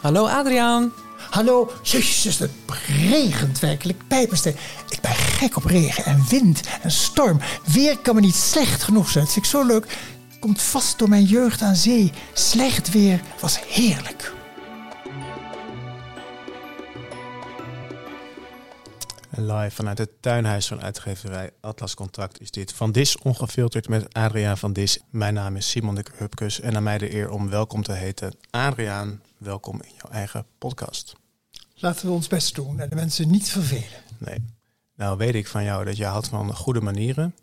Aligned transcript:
Hallo 0.00 0.26
Adriaan. 0.26 0.92
Hallo, 1.30 1.70
zusjes, 1.82 2.38
het 2.38 2.50
regent 2.86 3.58
werkelijk 3.58 3.98
pijpenstein. 4.08 4.56
Ik 4.88 5.00
ben 5.00 5.14
gek 5.14 5.56
op 5.56 5.64
regen 5.64 6.04
en 6.04 6.24
wind 6.28 6.60
en 6.82 6.90
storm. 6.90 7.40
Weer 7.72 7.98
kan 7.98 8.14
me 8.14 8.20
niet 8.20 8.34
slecht 8.34 8.82
genoeg 8.82 9.08
zijn. 9.08 9.24
Het 9.24 9.38
is 9.42 9.50
zo 9.50 9.66
leuk. 9.66 9.98
Komt 10.40 10.62
vast 10.62 10.98
door 10.98 11.08
mijn 11.08 11.24
jeugd 11.24 11.62
aan 11.62 11.76
zee. 11.76 12.12
Slecht 12.32 12.90
weer 12.90 13.20
was 13.40 13.60
heerlijk. 13.66 14.32
Live 19.52 19.70
vanuit 19.70 19.98
het 19.98 20.10
tuinhuis 20.22 20.66
van 20.66 20.80
uitgeverij 20.82 21.50
Atlas 21.60 21.94
Contact 21.94 22.40
is 22.40 22.50
dit 22.50 22.72
Van 22.72 22.92
Dis 22.92 23.18
ongefilterd 23.18 23.88
met 23.88 24.14
Adriaan 24.14 24.58
van 24.58 24.72
Dis. 24.72 24.98
Mijn 25.10 25.34
naam 25.34 25.56
is 25.56 25.70
Simon 25.70 25.94
de 25.94 26.04
Hupkes 26.16 26.60
en 26.60 26.76
aan 26.76 26.82
mij 26.82 26.98
de 26.98 27.14
eer 27.14 27.30
om 27.30 27.48
welkom 27.50 27.82
te 27.82 27.92
heten. 27.92 28.34
Adriaan, 28.50 29.22
welkom 29.38 29.82
in 29.82 29.90
jouw 30.02 30.10
eigen 30.10 30.46
podcast. 30.58 31.14
Laten 31.74 32.06
we 32.06 32.12
ons 32.12 32.26
best 32.26 32.54
doen 32.54 32.80
en 32.80 32.88
de 32.88 32.94
mensen 32.94 33.30
niet 33.30 33.48
vervelen. 33.50 34.00
Nee. 34.18 34.44
Nou 34.96 35.16
weet 35.18 35.34
ik 35.34 35.46
van 35.48 35.64
jou 35.64 35.84
dat 35.84 35.96
je 35.96 36.04
houdt 36.04 36.28
van 36.28 36.54
goede 36.54 36.80
manieren. 36.80 37.34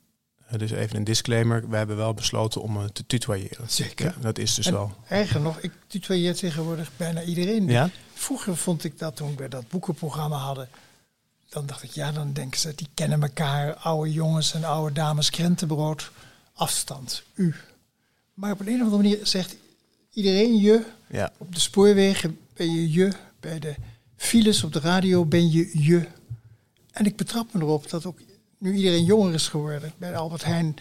Eh, 0.47 0.59
Dus 0.59 0.72
even 0.72 0.95
een 0.95 1.03
disclaimer. 1.03 1.69
We 1.69 1.77
hebben 1.77 1.95
wel 1.97 2.13
besloten 2.13 2.61
om 2.61 2.77
eh, 2.77 2.83
te 2.83 3.05
tutoyeren. 3.05 3.69
Zeker. 3.69 4.05
Ja, 4.05 4.13
dat 4.22 4.38
is 4.38 4.53
dus 4.55 4.66
En 4.66 4.73
wel. 4.73 4.94
erger 5.08 5.41
nog, 5.41 5.59
ik 5.59 5.72
tutoieer 5.88 6.35
tegenwoordig 6.35 6.89
bijna 6.97 7.23
iedereen. 7.23 7.67
Ja? 7.67 7.89
Vroeger 8.13 8.58
vond 8.58 8.83
ik 8.83 8.99
dat 8.99 9.16
toen 9.16 9.35
we 9.35 9.47
dat 9.47 9.69
boekenprogramma 9.69 10.38
hadden. 10.38 10.69
Dan 11.55 11.66
dacht 11.66 11.84
ik, 11.84 11.91
ja, 11.91 12.12
dan 12.12 12.34
denken 12.34 12.59
ze, 12.59 12.73
die 12.76 12.88
kennen 12.94 13.22
elkaar. 13.22 13.73
Oude 13.73 14.12
jongens 14.12 14.54
en 14.54 14.64
oude 14.64 14.94
dames, 14.94 15.30
krentenbrood. 15.30 16.12
Afstand, 16.53 17.23
u. 17.34 17.56
Maar 18.34 18.52
op 18.52 18.59
een, 18.59 18.67
of 18.67 18.81
andere 18.81 18.95
manier 18.95 19.20
zegt 19.23 19.56
iedereen 20.14 20.58
je. 20.58 20.86
Ja. 21.09 21.31
Op 21.38 21.53
de 21.53 21.59
spoorwegen 21.59 22.38
ben 22.53 22.72
je 22.72 22.92
je. 22.92 23.12
Bij 23.39 23.59
de 23.59 23.75
files 24.16 24.64
op 24.64 24.73
de 24.73 24.80
radio 24.80 25.25
ben 25.25 25.52
je 25.52 25.84
je. 25.84 26.08
En 26.92 27.06
ik 27.06 27.16
betrap 27.16 27.53
me 27.53 27.62
erop 27.62 27.90
dat 27.90 28.06
ook 28.06 28.19
nu 28.58 28.73
iedereen 28.73 29.06
jonger 29.06 29.34
is 29.34 29.47
geworden. 29.47 29.94
Bij 29.97 30.17
Albert 30.17 30.44
Heijn, 30.44 30.75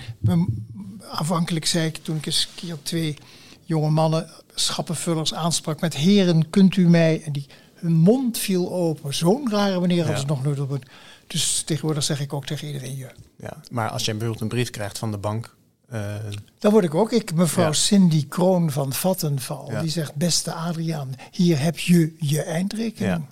aanvankelijk 1.11 1.67
zei 1.67 1.87
ik 1.87 1.97
toen 1.97 2.17
ik 2.17 2.27
eens 2.27 2.45
een 2.45 2.67
keer 2.67 2.77
twee 2.83 3.17
jonge 3.65 3.91
mannen, 3.91 4.31
schappenvullers, 4.55 5.35
aansprak 5.35 5.81
met 5.81 5.95
heren, 5.95 6.51
kunt 6.51 6.77
u 6.77 6.89
mij? 6.89 7.23
En 7.23 7.33
die, 7.33 7.47
hun 7.85 7.93
mond 7.95 8.39
viel 8.39 8.73
open. 8.73 9.15
Zo'n 9.15 9.51
rare 9.51 9.81
manier 9.81 9.97
hadden 10.05 10.15
Ja. 10.15 10.21
ze 10.21 10.27
nog 10.27 10.43
nooit 10.45 10.61
op. 10.61 10.71
een- 10.71 10.83
Dus 11.27 11.63
tegenwoordig 11.63 12.05
zeg 12.05 12.21
ik 12.21 12.33
ook 12.33 12.47
tegen 12.47 12.67
iedereen 12.67 12.97
je. 12.97 13.09
ja. 13.37 13.57
Maar 13.71 13.89
als 13.91 14.05
je 14.05 14.11
bijvoorbeeld 14.11 14.41
een 14.41 14.49
brief 14.49 14.71
krijgt 14.71 14.99
van 14.99 15.11
de 15.11 15.19
bank. 15.19 15.55
eh, 15.89 16.15
Dan 16.59 16.73
word 16.73 16.85
ik 16.85 16.95
ook, 16.95 17.13
ik, 17.13 17.35
mevrouw 17.35 17.65
Ja. 17.67 17.73
Cindy 17.73 18.27
Kroon 18.29 18.71
van 18.71 18.93
Vattenval, 18.93 19.71
Ja. 19.71 19.81
die 19.81 19.91
zegt, 19.91 20.15
beste 20.15 20.53
Adriaan, 20.53 21.15
hier 21.31 21.61
heb 21.61 21.79
je 21.79 22.13
je 22.21 22.43
eindrekening. 22.43 23.27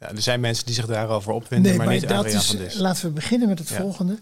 ja, 0.00 0.08
er 0.10 0.22
zijn 0.22 0.40
mensen 0.40 0.66
die 0.66 0.74
zich 0.74 0.86
daarover 0.86 1.32
opwinden, 1.32 1.76
maar, 1.76 1.86
niet 1.88 2.06
Adriaan 2.06 2.42
van 2.42 2.56
Dis. 2.56 2.74
laten 2.74 3.02
we 3.06 3.10
beginnen 3.10 3.48
met 3.48 3.58
het 3.58 3.70
volgende. 3.72 4.18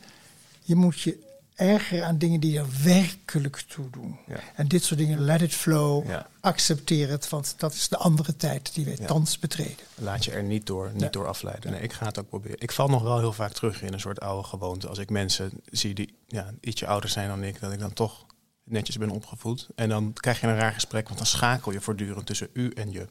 Je 0.62 0.74
moet 0.74 1.00
je 1.00 1.18
erger 1.56 2.02
aan 2.02 2.18
dingen 2.18 2.40
die 2.40 2.58
er 2.58 2.66
werkelijk 2.84 3.56
toe 3.56 3.90
doen. 3.90 4.18
Ja. 4.26 4.40
En 4.54 4.68
dit 4.68 4.84
soort 4.84 5.00
dingen, 5.00 5.20
let 5.20 5.40
it 5.42 5.54
flow, 5.54 6.08
Ja. 6.08 6.26
accepteer 6.40 7.08
het, 7.08 7.28
want 7.28 7.54
dat 7.58 7.72
is 7.74 7.88
de 7.88 7.96
andere 7.96 8.36
tijd 8.36 8.74
die 8.74 8.84
wij 8.84 8.96
Ja. 8.98 9.06
thans 9.06 9.38
betreden. 9.38 9.76
Laat 9.94 10.24
je 10.24 10.30
er 10.32 10.42
niet 10.42 10.66
door, 10.66 10.90
niet 10.94 11.12
door 11.12 11.26
afleiden. 11.26 11.70
Nee, 11.70 11.80
ik 11.80 11.92
ga 11.92 12.06
het 12.06 12.18
ook 12.18 12.28
proberen. 12.28 12.60
Ik 12.60 12.72
val 12.72 12.88
nog 12.88 13.02
wel 13.02 13.18
heel 13.18 13.32
vaak 13.32 13.52
terug 13.52 13.82
in 13.82 13.92
een 13.92 14.00
soort 14.00 14.20
oude 14.20 14.48
gewoonte. 14.48 14.88
Als 14.88 14.98
ik 14.98 15.10
mensen 15.10 15.50
zie 15.64 15.94
die 15.94 16.14
ja, 16.26 16.50
ietsje 16.60 16.86
ouder 16.86 17.10
zijn 17.10 17.28
dan 17.28 17.42
ik, 17.44 17.60
dat 17.60 17.72
ik 17.72 17.78
dan 17.78 17.92
toch 17.92 18.26
netjes 18.64 18.98
ben 18.98 19.10
opgevoed. 19.10 19.68
En 19.74 19.88
dan 19.88 20.12
krijg 20.12 20.40
je 20.40 20.46
een 20.46 20.56
raar 20.58 20.72
gesprek, 20.72 21.04
want 21.06 21.18
dan 21.18 21.26
schakel 21.26 21.72
je 21.72 21.80
voortdurend 21.80 22.26
tussen 22.26 22.48
u 22.52 22.70
en 22.70 22.92
je. 22.92 23.06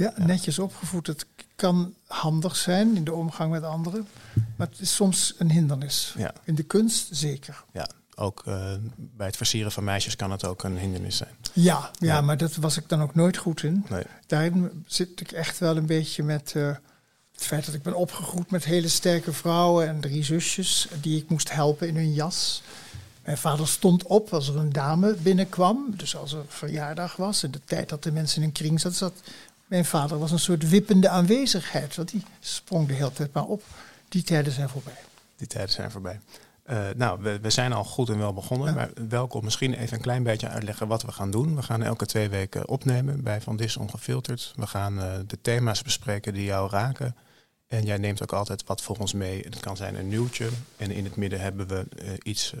Ja, 0.00 0.12
netjes 0.16 0.58
opgevoed, 0.58 1.06
het 1.06 1.26
kan 1.56 1.94
handig 2.06 2.56
zijn 2.56 2.96
in 2.96 3.04
de 3.04 3.12
omgang 3.12 3.50
met 3.50 3.62
anderen, 3.62 4.08
maar 4.56 4.66
het 4.68 4.80
is 4.80 4.94
soms 4.94 5.34
een 5.38 5.50
hindernis. 5.50 6.14
Ja. 6.18 6.32
In 6.44 6.54
de 6.54 6.62
kunst 6.62 7.08
zeker. 7.10 7.64
Ja, 7.72 7.88
ook 8.14 8.42
eh, 8.46 8.72
bij 8.96 9.26
het 9.26 9.36
versieren 9.36 9.72
van 9.72 9.84
meisjes 9.84 10.16
kan 10.16 10.30
het 10.30 10.44
ook 10.44 10.62
een 10.62 10.78
hindernis 10.78 11.16
zijn. 11.16 11.30
Ja, 11.52 11.90
ja, 11.98 12.14
Ja. 12.14 12.20
maar 12.20 12.36
dat 12.36 12.54
was 12.54 12.76
ik 12.76 12.88
dan 12.88 13.02
ook 13.02 13.14
nooit 13.14 13.36
goed 13.36 13.62
in. 13.62 13.84
Nee. 13.88 14.04
Daarin 14.26 14.84
zit 14.86 15.20
ik 15.20 15.32
echt 15.32 15.58
wel 15.58 15.76
een 15.76 15.86
beetje 15.86 16.22
met 16.22 16.52
eh, 16.56 16.66
het 17.32 17.44
feit 17.44 17.66
dat 17.66 17.74
ik 17.74 17.82
ben 17.82 17.94
opgegroeid 17.94 18.50
met 18.50 18.64
hele 18.64 18.88
sterke 18.88 19.32
vrouwen 19.32 19.88
en 19.88 20.00
drie 20.00 20.24
zusjes 20.24 20.88
die 21.00 21.18
ik 21.22 21.28
moest 21.28 21.52
helpen 21.52 21.88
in 21.88 21.96
hun 21.96 22.12
jas. 22.12 22.62
Mijn 23.24 23.38
vader 23.38 23.68
stond 23.68 24.02
op 24.02 24.32
als 24.32 24.48
er 24.48 24.56
een 24.56 24.72
dame 24.72 25.14
binnenkwam, 25.22 25.94
dus 25.96 26.16
als 26.16 26.32
er 26.32 26.44
verjaardag 26.48 27.16
was. 27.16 27.44
In 27.44 27.50
de 27.50 27.60
tijd 27.64 27.88
dat 27.88 28.02
de 28.02 28.12
mensen 28.12 28.42
in 28.42 28.48
een 28.48 28.52
kring 28.54 28.80
zaten, 28.80 28.98
zat 28.98 29.12
mijn 29.70 29.84
vader 29.84 30.18
was 30.18 30.30
een 30.30 30.38
soort 30.38 30.68
wippende 30.68 31.08
aanwezigheid, 31.08 31.96
want 31.96 32.10
die 32.10 32.22
sprong 32.40 32.86
de 32.86 32.92
hele 32.92 33.12
tijd 33.12 33.32
maar 33.32 33.44
op. 33.44 33.62
Die 34.08 34.22
tijden 34.22 34.52
zijn 34.52 34.68
voorbij. 34.68 34.98
Die 35.36 35.46
tijden 35.46 35.70
zijn 35.70 35.90
voorbij. 35.90 36.20
Eh, 36.62 36.88
nou, 36.96 37.22
we, 37.22 37.40
we 37.40 37.50
zijn 37.50 37.72
al 37.72 37.84
goed 37.84 38.08
en 38.08 38.18
wel 38.18 38.32
begonnen. 38.32 38.68
Ja. 38.68 38.74
Maar 38.74 38.90
welkom 39.08 39.44
misschien 39.44 39.74
even 39.74 39.96
een 39.96 40.02
klein 40.02 40.22
beetje 40.22 40.48
uitleggen 40.48 40.88
wat 40.88 41.02
we 41.02 41.12
gaan 41.12 41.30
doen. 41.30 41.56
We 41.56 41.62
gaan 41.62 41.82
elke 41.82 42.06
twee 42.06 42.28
weken 42.28 42.68
opnemen 42.68 43.22
bij 43.22 43.40
Van 43.40 43.56
Dis 43.56 43.76
Ongefilterd. 43.76 44.52
We 44.56 44.66
gaan 44.66 45.00
eh, 45.00 45.18
de 45.26 45.40
thema's 45.40 45.82
bespreken 45.82 46.34
die 46.34 46.44
jou 46.44 46.70
raken. 46.70 47.16
En 47.66 47.84
jij 47.84 47.98
neemt 47.98 48.22
ook 48.22 48.32
altijd 48.32 48.64
wat 48.64 48.82
voor 48.82 48.96
ons 48.96 49.12
mee. 49.12 49.42
Het 49.42 49.60
kan 49.60 49.76
zijn 49.76 49.94
een 49.94 50.08
nieuwtje. 50.08 50.48
En 50.76 50.90
in 50.90 51.04
het 51.04 51.16
midden 51.16 51.40
hebben 51.40 51.66
we 51.66 51.86
eh, 51.96 52.12
iets 52.22 52.54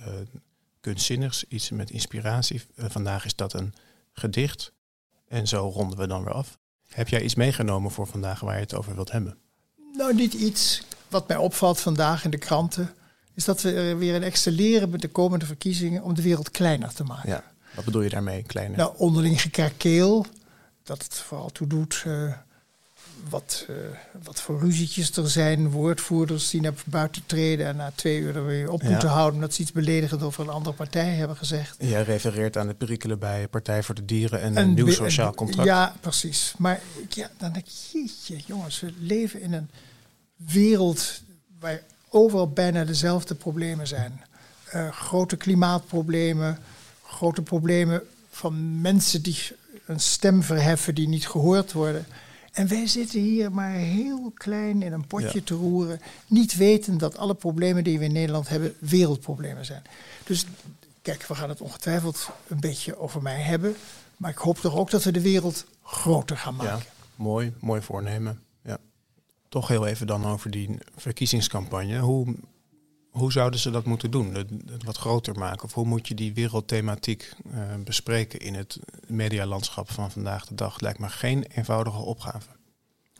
kunstzinnigs, 0.80 1.44
iets 1.48 1.70
met 1.70 1.90
inspiratie. 1.90 2.62
Vandaag 2.76 3.24
is 3.24 3.34
dat 3.36 3.52
een 3.52 3.74
gedicht. 4.12 4.72
En 5.28 5.48
zo 5.48 5.68
ronden 5.68 5.98
we 5.98 6.06
dan 6.06 6.24
weer 6.24 6.34
af. 6.34 6.58
Heb 6.94 7.08
jij 7.08 7.22
iets 7.22 7.34
meegenomen 7.34 7.90
voor 7.90 8.06
vandaag 8.06 8.40
waar 8.40 8.54
je 8.54 8.60
het 8.60 8.74
over 8.74 8.94
wilt 8.94 9.10
hebben? 9.10 9.38
Nou, 9.92 10.14
niet 10.14 10.34
iets 10.34 10.82
wat 11.08 11.28
mij 11.28 11.36
opvalt 11.36 11.80
vandaag 11.80 12.24
in 12.24 12.30
de 12.30 12.38
kranten, 12.38 12.94
is 13.34 13.44
dat 13.44 13.62
we 13.62 13.72
er 13.72 13.98
weer 13.98 14.14
in 14.14 14.22
excelleren 14.22 14.90
met 14.90 15.00
de 15.00 15.08
komende 15.08 15.46
verkiezingen 15.46 16.02
om 16.02 16.14
de 16.14 16.22
wereld 16.22 16.50
kleiner 16.50 16.94
te 16.94 17.04
maken. 17.04 17.28
Ja. 17.28 17.44
Wat 17.74 17.84
bedoel 17.84 18.02
je 18.02 18.08
daarmee, 18.08 18.42
kleine? 18.42 18.76
Nou, 18.76 18.94
onderling 18.96 19.40
gekrakeel, 19.40 20.26
dat 20.82 21.02
het 21.02 21.14
vooral 21.14 21.50
toe 21.50 21.66
doet 21.66 22.02
eh, 22.06 22.32
wat, 23.28 23.64
eh, 23.68 23.74
wat 24.22 24.40
voor 24.40 24.60
ruzietjes 24.60 25.16
er 25.16 25.30
zijn. 25.30 25.70
Woordvoerders 25.70 26.50
die 26.50 26.60
naar 26.60 26.72
buiten 26.86 27.22
treden 27.26 27.66
en 27.66 27.76
na 27.76 27.92
twee 27.94 28.18
uur 28.20 28.36
er 28.36 28.46
weer 28.46 28.70
op 28.70 28.82
Ja. 28.82 28.90
moeten 28.90 29.08
houden 29.08 29.34
omdat 29.34 29.54
ze 29.54 29.62
iets 29.62 29.72
beledigend 29.72 30.22
over 30.22 30.42
een 30.42 30.48
andere 30.50 30.76
partij 30.76 31.14
hebben 31.14 31.36
gezegd. 31.36 31.76
Jij 31.78 32.02
refereert 32.02 32.56
aan 32.56 32.66
de 32.66 32.74
perikelen 32.74 33.18
bij 33.18 33.48
Partij 33.48 33.82
voor 33.82 33.94
de 33.94 34.04
Dieren 34.04 34.40
en 34.40 34.56
En 34.56 34.62
een 34.68 34.74
nieuw 34.74 34.90
sociaal 34.90 35.34
contract. 35.34 35.68
Ja, 35.68 35.94
precies. 36.00 36.54
Maar 36.58 36.80
ik- 37.02 37.12
ja, 37.12 37.30
dan 37.38 37.52
denk 37.52 37.66
ik, 37.66 37.72
jeetje, 37.92 38.36
jongens, 38.46 38.80
we 38.80 38.92
leven 38.98 39.40
in 39.40 39.52
een 39.52 39.70
wereld 40.36 41.20
waar 41.58 41.80
overal 42.08 42.48
bijna 42.48 42.84
dezelfde 42.84 43.34
problemen 43.34 43.86
zijn. 43.86 44.22
Eh, 44.70 44.90
grote 44.92 45.36
klimaatproblemen, 45.36 46.58
grote 47.06 47.42
problemen 47.42 48.02
van 48.30 48.80
mensen 48.80 49.22
die 49.22 49.38
een 49.86 50.00
stem 50.00 50.42
verheffen 50.42 50.94
die 50.94 51.08
niet 51.08 51.28
gehoord 51.28 51.72
worden. 51.72 52.06
En 52.50 52.68
wij 52.68 52.86
zitten 52.86 53.20
hier 53.20 53.52
maar 53.52 53.72
heel 53.72 54.30
klein 54.34 54.82
in 54.82 54.92
een 54.92 55.06
potje 55.06 55.38
Ja. 55.38 55.44
te 55.44 55.54
roeren, 55.54 56.00
niet 56.26 56.56
weten 56.56 56.98
dat 56.98 57.16
alle 57.16 57.34
problemen 57.34 57.84
die 57.84 57.98
we 57.98 58.04
in 58.04 58.12
Nederland 58.12 58.48
hebben 58.48 58.74
wereldproblemen 58.78 59.64
zijn. 59.64 59.82
Dus 60.24 60.46
kijk, 61.02 61.22
we 61.26 61.34
gaan 61.34 61.48
het 61.48 61.60
ongetwijfeld 61.60 62.28
een 62.48 62.60
beetje 62.60 62.98
over 62.98 63.22
mij 63.22 63.40
hebben, 63.40 63.74
maar 64.16 64.30
ik 64.30 64.38
hoop 64.38 64.58
toch 64.58 64.76
ook 64.76 64.90
dat 64.90 65.04
we 65.04 65.12
de 65.12 65.20
wereld 65.20 65.64
groter 65.82 66.36
gaan 66.36 66.54
maken. 66.56 66.76
Ja, 66.86 66.92
mooi, 67.14 67.52
mooi 67.60 67.80
voornemen. 67.82 68.40
Ja. 68.64 68.78
Toch 69.48 69.68
heel 69.68 69.86
even 69.86 70.06
dan 70.06 70.26
over 70.26 70.50
die 70.50 70.78
verkiezingscampagne. 70.96 71.98
Hoe, 71.98 72.34
hoe 73.10 73.32
zouden 73.32 73.60
ze 73.60 73.70
dat 73.70 73.84
moeten 73.84 74.10
doen? 74.10 74.34
Het, 74.34 74.50
wat 74.84 74.96
groter 74.96 75.38
maken? 75.38 75.64
Of 75.64 75.74
hoe 75.74 75.86
moet 75.86 76.08
je 76.08 76.14
die 76.14 76.34
wereldthematiek 76.34 77.32
eh, 77.52 77.60
bespreken 77.84 78.40
in 78.40 78.54
het 78.54 78.78
medialandschap 79.06 79.90
van 79.90 80.10
vandaag 80.10 80.46
de 80.46 80.54
dag? 80.54 80.80
Lijkt 80.80 80.98
me 80.98 81.08
geen 81.08 81.42
eenvoudige 81.42 81.98
opgave. 81.98 82.48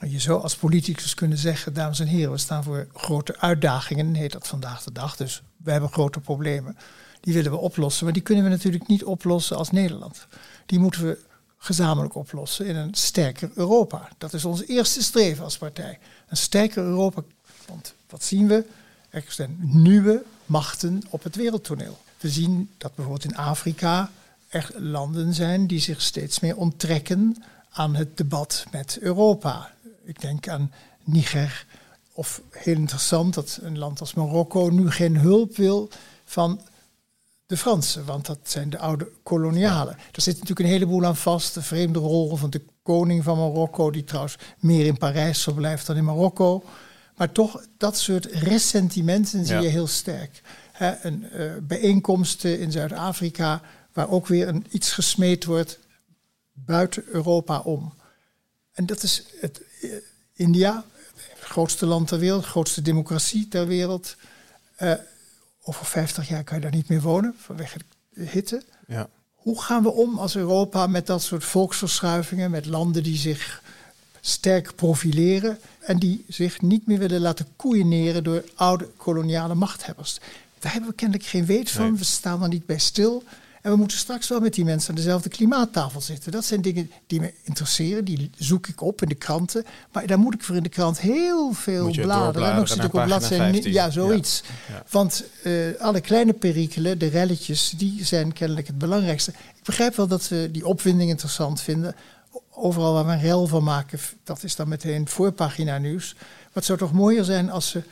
Je 0.07 0.19
zou 0.19 0.43
als 0.43 0.57
politicus 0.57 1.15
kunnen 1.15 1.39
zeggen, 1.39 1.75
dames 1.75 2.01
en 2.01 2.07
heren, 2.07 2.31
we 2.31 2.39
staan 2.39 2.65
voor 2.65 2.89
grote 2.95 3.39
uitdagingen, 3.39 4.15
heet 4.15 4.33
dat 4.33 4.49
vandaag 4.49 4.83
de 4.83 4.93
dag. 4.93 5.17
Dus 5.17 5.43
we 5.57 5.71
hebben 5.71 5.91
grote 5.91 6.21
problemen. 6.21 6.77
Die 7.21 7.35
willen 7.35 7.51
we 7.51 7.57
oplossen, 7.57 8.05
maar 8.05 8.13
die 8.13 8.23
kunnen 8.23 8.45
we 8.45 8.51
natuurlijk 8.51 8.87
niet 8.87 9.05
oplossen 9.05 9.57
als 9.57 9.71
Nederland. 9.71 10.27
Die 10.67 10.79
moeten 10.79 11.07
we 11.07 11.19
gezamenlijk 11.57 12.15
oplossen 12.15 12.67
in 12.67 12.77
een 12.77 12.95
sterker 12.95 13.51
Europa. 13.55 14.09
Dat 14.19 14.33
is 14.33 14.45
ons 14.45 14.67
eerste 14.67 15.03
streven 15.03 15.45
als 15.45 15.59
partij. 15.59 15.99
Een 16.29 16.37
sterker 16.37 16.85
Europa. 16.85 17.23
Want 17.67 17.95
wat 18.09 18.25
zien 18.25 18.49
we? 18.49 18.65
Er 19.11 19.25
zijn 19.29 19.57
nieuwe 19.61 20.23
machten 20.47 21.03
op 21.09 21.23
het 21.23 21.37
wereldtoneel. 21.37 21.99
We 22.21 22.29
zien 22.29 22.71
dat 22.79 22.95
bijvoorbeeld 22.95 23.33
in 23.33 23.37
Afrika 23.37 24.11
er 24.49 24.71
landen 24.77 25.35
zijn 25.35 25.67
die 25.67 25.81
zich 25.81 26.03
steeds 26.03 26.41
meer 26.41 26.57
onttrekken 26.57 27.43
aan 27.71 27.95
het 27.95 28.17
debat 28.17 28.65
met 28.71 28.99
Europa. 29.01 29.73
Ik 30.05 30.21
denk 30.21 30.49
aan 30.49 30.73
Niger. 31.05 31.67
Of 32.13 32.41
heel 32.51 32.77
interessant 32.77 33.35
dat 33.35 33.59
een 33.63 33.79
land 33.79 34.01
als 34.01 34.15
Marokko 34.15 34.69
nu 34.69 34.91
geen 34.91 35.17
hulp 35.17 35.57
wil 35.57 35.89
van 36.25 36.61
de 37.47 37.57
Fransen, 37.57 38.05
want 38.05 38.27
dat 38.27 38.39
zijn 38.43 38.71
de 38.71 38.79
oude 38.79 39.09
kolonialen. 39.23 39.97
Er 40.13 40.23
zit 40.23 40.35
natuurlijk 40.35 40.61
een 40.61 40.75
heleboel 40.75 41.05
aan 41.05 41.17
vast. 41.17 41.55
De 41.55 41.63
vreemde 41.63 41.99
rol 41.99 42.37
van 42.37 42.51
de 42.51 42.63
koning 42.83 43.25
van 43.25 43.39
Marokko, 43.39 43.91
die 43.91 44.05
trouwens 44.05 44.39
meer 44.59 44.87
in 44.87 44.99
Parijs 44.99 45.43
verblijft 45.43 45.87
dan 45.87 45.97
in 45.97 46.05
Marokko. 46.05 46.65
Maar 47.21 47.33
toch, 47.33 47.65
dat 47.77 47.99
soort 47.99 48.25
ressentimenten 48.25 49.47
zie 49.47 49.61
je 49.61 49.69
heel 49.69 49.87
sterk. 49.87 50.43
He, 50.73 50.95
een, 51.03 51.27
uh, 51.35 51.53
bijeenkomsten 51.63 52.59
in 52.61 52.73
Zuid-Afrika, 52.73 53.63
waar 53.93 54.09
ook 54.09 54.27
weer 54.27 54.49
een, 54.49 54.67
iets 54.71 54.93
gesmeed 54.93 55.45
wordt 55.45 55.79
buiten 56.53 57.05
Europa 57.07 57.61
om. 57.61 57.95
En 58.73 58.87
dat 58.87 59.03
is 59.03 59.25
het, 59.41 59.61
uh, 59.83 59.93
India, 60.33 60.85
het 61.15 61.49
grootste 61.49 61.87
land 61.87 62.09
ter 62.09 62.19
wereld, 62.19 62.45
grootste 62.45 62.83
democratie 62.83 63.49
ter 63.49 63.67
wereld. 63.67 64.17
Uh, 64.79 64.93
over 65.63 65.87
50 65.87 66.29
jaar 66.29 66.45
kan 66.45 66.57
je 66.57 66.63
daar 66.63 66.75
niet 66.75 66.89
meer 66.89 67.01
wonen 67.01 67.35
vanwege 67.39 67.79
de 68.09 68.25
hitte. 68.25 68.63
Ja. 68.87 69.09
Hoe 69.35 69.63
gaan 69.63 69.83
we 69.83 69.91
om 69.91 70.19
als 70.19 70.37
Europa 70.37 70.87
met 70.87 71.07
dat 71.07 71.23
soort 71.23 71.45
volksverschuivingen, 71.45 72.51
met 72.51 72.67
landen 72.67 73.03
die 73.03 73.19
zich 73.19 73.63
sterk 74.21 74.75
profileren 74.75 75.59
en 75.81 75.99
die 75.99 76.25
zich 76.29 76.61
niet 76.61 76.87
meer 76.87 76.99
willen 76.99 77.21
laten 77.21 77.47
koeieneren 77.57 78.25
door 78.25 78.45
oude 78.55 78.89
koloniale 78.97 79.55
machthebbers? 79.55 80.19
Daar 80.59 80.73
hebben 80.73 80.91
we 80.91 80.97
kennelijk 80.97 81.29
geen 81.29 81.47
weet 81.47 81.71
van. 81.71 81.97
We 81.97 82.05
staan 82.05 82.43
er 82.43 82.49
niet 82.49 82.67
bij 82.67 82.79
stil. 82.79 83.23
En 83.63 83.71
we 83.71 83.77
moeten 83.77 83.99
straks 83.99 84.29
wel 84.29 84.41
met 84.41 84.55
die 84.55 84.65
mensen 84.65 84.91
aan 84.91 84.95
dezelfde 84.95 85.29
klimaattafel 85.29 86.01
zitten. 86.01 86.33
Dat 86.33 86.45
zijn 86.45 86.63
dingen 86.63 86.91
die 87.07 87.21
me 87.21 87.33
interesseren. 87.43 88.05
Die 88.05 88.31
zoek 88.37 88.67
ik 88.67 88.81
op 88.81 89.03
in 89.03 89.09
de 89.09 89.15
kranten. 89.15 89.65
Maar 89.93 90.07
daar 90.07 90.19
moet 90.19 90.35
ik 90.35 90.43
voor 90.43 90.57
in 90.57 90.63
de 90.63 90.69
krant 90.69 91.01
heel 91.01 91.53
veel 91.53 91.91
bladeren. 91.91 92.57
Nog 92.57 92.69
zit 92.69 92.85
ik 92.85 92.95
op 92.95 93.05
bladzijde. 93.05 93.73
Ja, 93.73 93.91
zoiets. 93.91 94.43
Want 94.91 95.25
uh, 95.45 95.81
alle 95.81 96.01
kleine 96.01 96.33
perikelen, 96.33 96.99
de 96.99 97.07
relletjes, 97.07 97.75
die 97.77 98.05
zijn 98.05 98.33
kennelijk 98.33 98.67
het 98.67 98.79
belangrijkste. 98.79 99.31
Ik 99.31 99.65
begrijp 99.65 99.97
wel 99.97 100.07
dat 100.07 100.29
we 100.29 100.49
die 100.53 100.67
opwinding 100.67 101.11
interessant 101.11 101.61
vinden. 101.61 101.95
Overal 102.51 102.93
waar 102.93 103.07
we 103.07 103.13
een 103.13 103.21
rel 103.21 103.47
van 103.47 103.65
maken, 103.65 103.99
dat 104.25 104.43
is 104.43 104.57
dan 104.57 104.69
meteen 104.69 105.09
voorpagina 105.09 105.79
nieuws. 105.79 106.17
Het 106.53 106.65
zou 106.65 106.79
toch 106.79 106.93
mooier 106.93 107.25
zijn 107.25 107.51
als 107.51 107.69
ze 107.69 107.83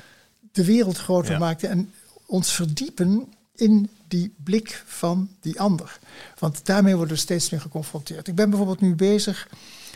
de 0.53 0.65
wereld 0.65 0.99
groter 0.99 1.39
maakten 1.39 1.71
en 1.71 1.93
ons 2.27 2.53
verdiepen 2.53 3.33
in 3.55 3.91
die 4.09 4.35
blik 4.45 4.83
van 4.87 5.31
die 5.41 5.61
ander. 5.61 5.99
Want 6.39 6.67
daarmee 6.67 6.97
worden 6.97 7.15
we 7.15 7.21
steeds 7.21 7.51
meer 7.51 7.61
geconfronteerd. 7.61 8.29
Ik 8.29 8.35
ben 8.35 8.49
bijvoorbeeld 8.49 8.81
nu 8.81 8.95
bezig 8.95 9.49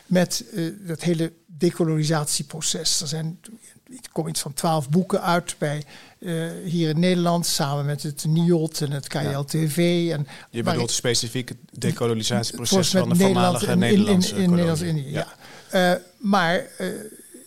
met 0.07 0.45
uh, 0.53 0.75
dat 0.87 1.03
hele 1.03 1.33
decolonisatieproces. 1.47 3.01
Er 3.01 3.07
zijn, 3.07 3.41
ik 3.89 4.09
kom 4.13 4.29
iets 4.29 4.41
van 4.41 4.53
twaalf 4.53 4.89
boeken 4.89 5.23
uit 5.23 5.55
bij 5.59 5.83
uh, 6.19 6.51
hier 6.65 6.89
in 6.89 7.01
Nederland, 7.01 7.47
samen 7.47 7.85
met 7.85 8.03
het 8.03 8.25
NIOT 8.25 8.81
en 8.81 8.91
het 8.91 9.07
KLTV. 9.07 10.09
En, 10.13 10.27
Je 10.51 10.63
bedoelt 10.63 10.91
ik, 10.91 10.97
specifiek 10.97 11.49
het 11.49 11.59
decolonisatieproces 11.71 12.91
van 12.91 13.09
de 13.09 13.17
voormalige 13.17 13.77
Nederlandse 13.77 14.31
in, 14.31 14.37
in, 14.37 14.43
in 14.43 14.51
Nederlands-Indië, 14.51 15.11
ja. 15.11 15.27
ja. 15.71 15.93
Uh, 15.95 16.01
maar 16.19 16.67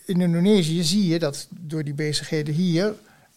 in 0.04 0.20
Indonesië 0.20 0.82
zie 0.82 1.06
je 1.06 1.18
dat 1.18 1.46
door 1.50 1.84
die 1.84 1.94
bezigheden 1.94 2.54
hier 2.54 2.94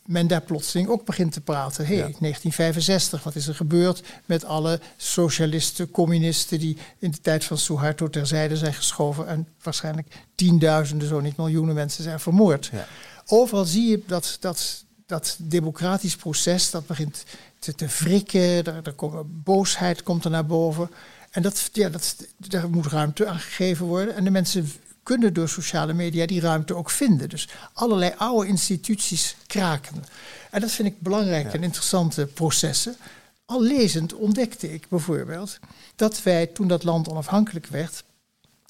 men 0.09 0.27
daar 0.27 0.41
plotseling 0.41 0.87
ook 0.87 1.05
begint 1.05 1.31
te 1.31 1.41
praten. 1.41 1.85
Hé, 1.85 1.93
hey, 1.93 2.15
1965, 2.19 3.23
wat 3.23 3.35
is 3.35 3.47
er 3.47 3.55
gebeurd 3.55 4.03
met 4.25 4.45
alle 4.45 4.79
socialisten, 4.97 5.91
communisten 5.91 6.59
die 6.59 6.77
in 6.99 7.11
de 7.11 7.21
tijd 7.21 7.43
van 7.43 7.57
Suharto 7.57 8.09
terzijde 8.09 8.57
zijn 8.57 8.73
geschoven 8.73 9.27
en 9.27 9.47
waarschijnlijk 9.61 10.07
tienduizenden, 10.35 11.07
zo 11.07 11.19
niet 11.19 11.37
miljoenen 11.37 11.75
mensen 11.75 12.03
zijn 12.03 12.19
vermoord. 12.19 12.69
Ja. 12.71 12.87
Overal 13.25 13.65
zie 13.65 13.89
je 13.89 14.03
dat, 14.07 14.37
dat, 14.39 14.83
dat 15.05 15.37
democratisch 15.39 16.15
proces 16.15 16.71
dat 16.71 16.87
begint 16.87 17.23
te, 17.59 17.75
te 17.75 17.87
wrikken, 17.99 18.65
er, 18.65 18.79
er 18.83 18.93
komt, 18.93 19.43
boosheid 19.43 20.03
komt 20.03 20.25
er 20.25 20.31
naar 20.31 20.45
boven. 20.45 20.89
En 21.31 21.41
dat, 21.41 21.69
ja, 21.73 21.89
dat, 21.89 22.15
daar 22.37 22.69
moet 22.69 22.85
ruimte 22.85 23.27
aan 23.27 23.39
gegeven 23.39 23.85
worden. 23.85 24.15
En 24.15 24.23
de 24.23 24.31
mensen 24.31 24.71
kunnen 25.09 25.33
door 25.33 25.49
sociale 25.49 25.93
media 25.93 26.25
die 26.25 26.41
ruimte 26.41 26.75
ook 26.75 26.89
vinden. 26.89 27.29
Dus 27.29 27.47
allerlei 27.73 28.13
oude 28.17 28.47
instituties 28.47 29.35
kraken. 29.47 30.03
En 30.51 30.61
dat 30.61 30.71
vind 30.71 30.87
ik 30.87 31.01
belangrijk 31.01 31.53
en 31.53 31.63
interessante 31.63 32.25
processen. 32.25 32.95
Al 33.45 33.61
lezend 33.61 34.13
ontdekte 34.13 34.73
ik 34.73 34.85
bijvoorbeeld 34.89 35.59
dat 35.95 36.23
wij 36.23 36.47
toen 36.47 36.67
dat 36.67 36.83
land 36.83 37.09
onafhankelijk 37.09 37.67
werd, 37.67 38.03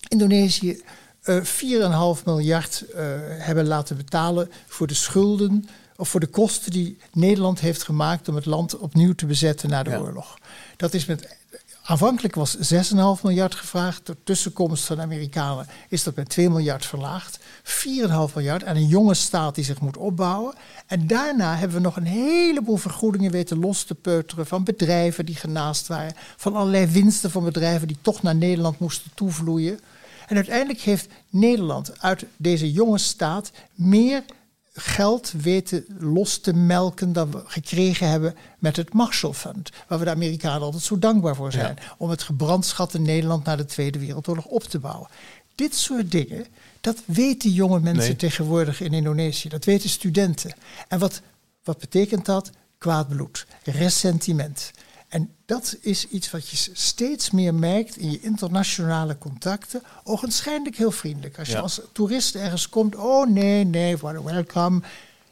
Indonesië 0.07 0.81
uh, 1.23 2.15
4,5 2.17 2.23
miljard 2.25 2.83
uh, 2.89 2.95
hebben 3.27 3.67
laten 3.67 3.97
betalen 3.97 4.51
voor 4.67 4.87
de 4.87 4.93
schulden 4.93 5.69
of 5.95 6.09
voor 6.09 6.19
de 6.19 6.27
kosten 6.27 6.71
die 6.71 6.97
Nederland 7.13 7.59
heeft 7.59 7.83
gemaakt 7.83 8.27
om 8.27 8.35
het 8.35 8.45
land 8.45 8.77
opnieuw 8.77 9.13
te 9.13 9.25
bezetten 9.25 9.69
na 9.69 9.83
de 9.83 9.89
ja. 9.89 9.99
oorlog. 9.99 10.37
Dat 10.77 10.93
is 10.93 11.05
met 11.05 11.37
Aanvankelijk 11.89 12.35
was 12.35 12.57
6,5 12.57 12.61
miljard 13.23 13.55
gevraagd. 13.55 14.05
Door 14.05 14.15
tussenkomst 14.23 14.85
van 14.85 14.95
de 14.95 15.01
Amerikanen 15.01 15.67
is 15.87 16.03
dat 16.03 16.15
met 16.15 16.29
2 16.29 16.49
miljard 16.49 16.85
verlaagd. 16.85 17.39
4,5 17.39 17.43
miljard 18.35 18.63
aan 18.63 18.75
een 18.75 18.87
jonge 18.87 19.13
staat 19.13 19.55
die 19.55 19.63
zich 19.63 19.81
moet 19.81 19.97
opbouwen. 19.97 20.53
En 20.87 21.07
daarna 21.07 21.55
hebben 21.55 21.77
we 21.77 21.83
nog 21.83 21.95
een 21.95 22.05
heleboel 22.05 22.77
vergoedingen 22.77 23.31
weten 23.31 23.59
los 23.59 23.83
te 23.83 23.95
peuteren 23.95 24.45
van 24.45 24.63
bedrijven 24.63 25.25
die 25.25 25.35
genaast 25.35 25.87
waren. 25.87 26.13
Van 26.37 26.55
allerlei 26.55 26.85
winsten 26.85 27.31
van 27.31 27.43
bedrijven 27.43 27.87
die 27.87 27.97
toch 28.01 28.21
naar 28.21 28.35
Nederland 28.35 28.79
moesten 28.79 29.11
toevloeien. 29.13 29.79
En 30.27 30.35
uiteindelijk 30.35 30.79
heeft 30.79 31.07
Nederland 31.29 32.01
uit 32.01 32.25
deze 32.37 32.71
jonge 32.71 32.97
staat 32.97 33.51
meer 33.73 34.23
geld 34.73 35.31
weten 35.31 35.85
los 35.99 36.37
te 36.37 36.53
melken 36.53 37.13
dan 37.13 37.31
we 37.31 37.41
gekregen 37.45 38.09
hebben 38.09 38.35
met 38.59 38.75
het 38.75 38.93
Marshall 38.93 39.33
Fund. 39.33 39.69
Waar 39.87 39.99
we 39.99 40.05
de 40.05 40.11
Amerikanen 40.11 40.61
altijd 40.61 40.83
zo 40.83 40.99
dankbaar 40.99 41.35
voor 41.35 41.51
zijn. 41.51 41.77
Om 41.97 42.09
het 42.09 42.23
gebrandschatte 42.23 42.99
Nederland 42.99 43.45
na 43.45 43.55
de 43.55 43.65
Tweede 43.65 43.99
Wereldoorlog 43.99 44.45
op 44.45 44.63
te 44.63 44.79
bouwen. 44.79 45.09
Dit 45.55 45.75
soort 45.75 46.11
dingen, 46.11 46.45
dat 46.81 46.97
weten 47.05 47.51
jonge 47.51 47.79
mensen 47.79 48.17
tegenwoordig 48.17 48.81
in 48.81 48.93
Indonesië. 48.93 49.49
Dat 49.49 49.65
weten 49.65 49.89
studenten. 49.89 50.53
En 50.87 50.99
wat, 50.99 51.21
wat 51.63 51.77
betekent 51.77 52.25
dat? 52.25 52.49
Kwaad 52.77 53.07
bloed, 53.07 53.45
ressentiment. 53.63 54.71
En 55.09 55.35
dat 55.45 55.77
is 55.81 56.07
iets 56.07 56.31
wat 56.31 56.49
je 56.49 56.69
steeds 56.73 57.31
meer 57.31 57.53
merkt 57.53 57.97
in 57.97 58.11
je 58.11 58.19
internationale 58.21 59.17
contacten. 59.17 59.81
Ogenschijnlijk 60.03 60.75
heel 60.75 60.91
vriendelijk. 60.91 61.39
Als 61.39 61.47
je 61.47 61.59
als 61.59 61.81
toerist 61.91 62.35
ergens 62.35 62.69
komt, 62.69 62.95
oh 62.95 63.27
nee, 63.27 63.63
nee, 63.63 63.97
welkom. 63.97 64.83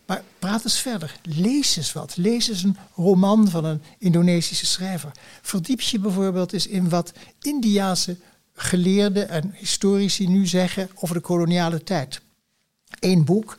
Maar 0.05 0.23
praat 0.39 0.63
eens 0.63 0.79
verder. 0.79 1.19
Lees 1.23 1.75
eens 1.75 1.93
wat. 1.93 2.17
Lees 2.17 2.49
eens 2.49 2.63
een 2.63 2.77
roman 2.95 3.49
van 3.49 3.65
een 3.65 3.81
Indonesische 3.97 4.65
schrijver. 4.65 5.11
Verdiep 5.41 5.81
je 5.81 5.99
bijvoorbeeld 5.99 6.53
eens 6.53 6.67
in 6.67 6.89
wat 6.89 7.11
Indiase 7.41 8.17
geleerden 8.53 9.29
en 9.29 9.53
historici 9.55 10.27
nu 10.27 10.45
zeggen 10.45 10.89
over 10.95 11.15
de 11.15 11.21
koloniale 11.21 11.83
tijd. 11.83 12.21
Eén 12.99 13.25
boek 13.25 13.55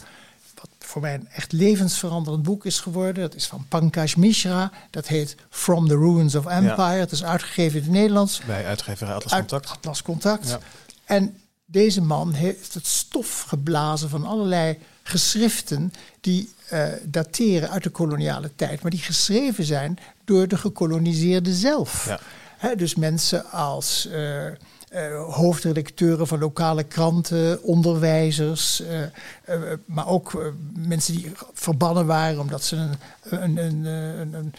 voor 0.88 1.00
mij 1.00 1.14
een 1.14 1.28
echt 1.28 1.52
levensveranderend 1.52 2.42
boek 2.42 2.64
is 2.64 2.80
geworden. 2.80 3.23
Dat 3.23 3.35
is 3.35 3.47
van 3.47 3.66
Pankaj 3.68 4.12
Mishra. 4.16 4.71
Dat 4.90 5.07
heet 5.07 5.37
From 5.50 5.88
the 5.88 5.95
Ruins 5.95 6.35
of 6.35 6.47
Empire. 6.47 6.83
Het 6.83 7.12
is 7.12 7.25
uitgegeven 7.25 7.78
in 7.78 7.85
het 7.85 7.92
Nederlands. 7.92 8.40
Bij 8.47 8.66
uitgeverij 8.66 9.14
Atlas 9.14 9.33
Contact. 9.33 9.71
Atlas 9.71 10.02
Contact. 10.02 10.49
Ja. 10.49 10.59
En 11.04 11.37
deze 11.64 12.02
man 12.02 12.33
heeft 12.33 12.75
het 12.75 12.87
stof 12.87 13.40
geblazen 13.40 14.09
van 14.09 14.26
allerlei 14.26 14.78
geschriften 15.02 15.92
die 16.21 16.52
uh, 16.73 16.87
dateren 17.02 17.71
uit 17.71 17.83
de 17.83 17.90
koloniale 17.90 18.50
tijd, 18.57 18.83
maar 18.83 18.90
die 18.90 19.00
geschreven 19.00 19.64
zijn 19.64 19.99
door 20.25 20.49
de 20.49 20.57
gekoloniseerden 20.57 21.54
zelf. 21.54 22.07
Ja. 22.07 22.21
He, 22.57 22.76
dus 22.76 22.95
mensen 22.95 23.50
als 23.50 24.09
uh, 24.11 24.47
uh, 24.92 25.35
hoofdredacteuren 25.35 26.26
van 26.26 26.38
lokale 26.38 26.85
kranten, 26.85 27.62
onderwijzers, 27.62 28.80
uh, 28.80 29.00
uh, 29.49 29.73
maar 29.85 30.07
ook 30.07 30.52
mensen 30.76 31.14
die 31.14 31.33
verbannen 31.52 32.07
waren 32.07 32.40
omdat 32.40 32.64
ze 32.64 32.76
een, 32.76 32.97
een, 33.23 33.57
een, 33.57 33.85
een, 33.85 34.35
een 34.35 34.54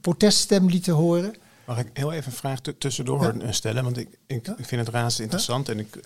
proteststem 0.00 0.66
lieten 0.68 0.94
horen. 0.94 1.34
Mag 1.64 1.78
ik 1.78 1.90
heel 1.92 2.12
even 2.12 2.32
een 2.32 2.38
vraag 2.38 2.60
tussendoor 2.78 3.34
ja. 3.38 3.52
stellen? 3.52 3.84
Want 3.84 3.98
ik, 3.98 4.08
ik, 4.26 4.48
ik, 4.48 4.66
vind 4.66 4.86
het 4.86 4.94
razend 4.94 5.22
interessant 5.22 5.68
en 5.68 5.78
ik 5.78 5.98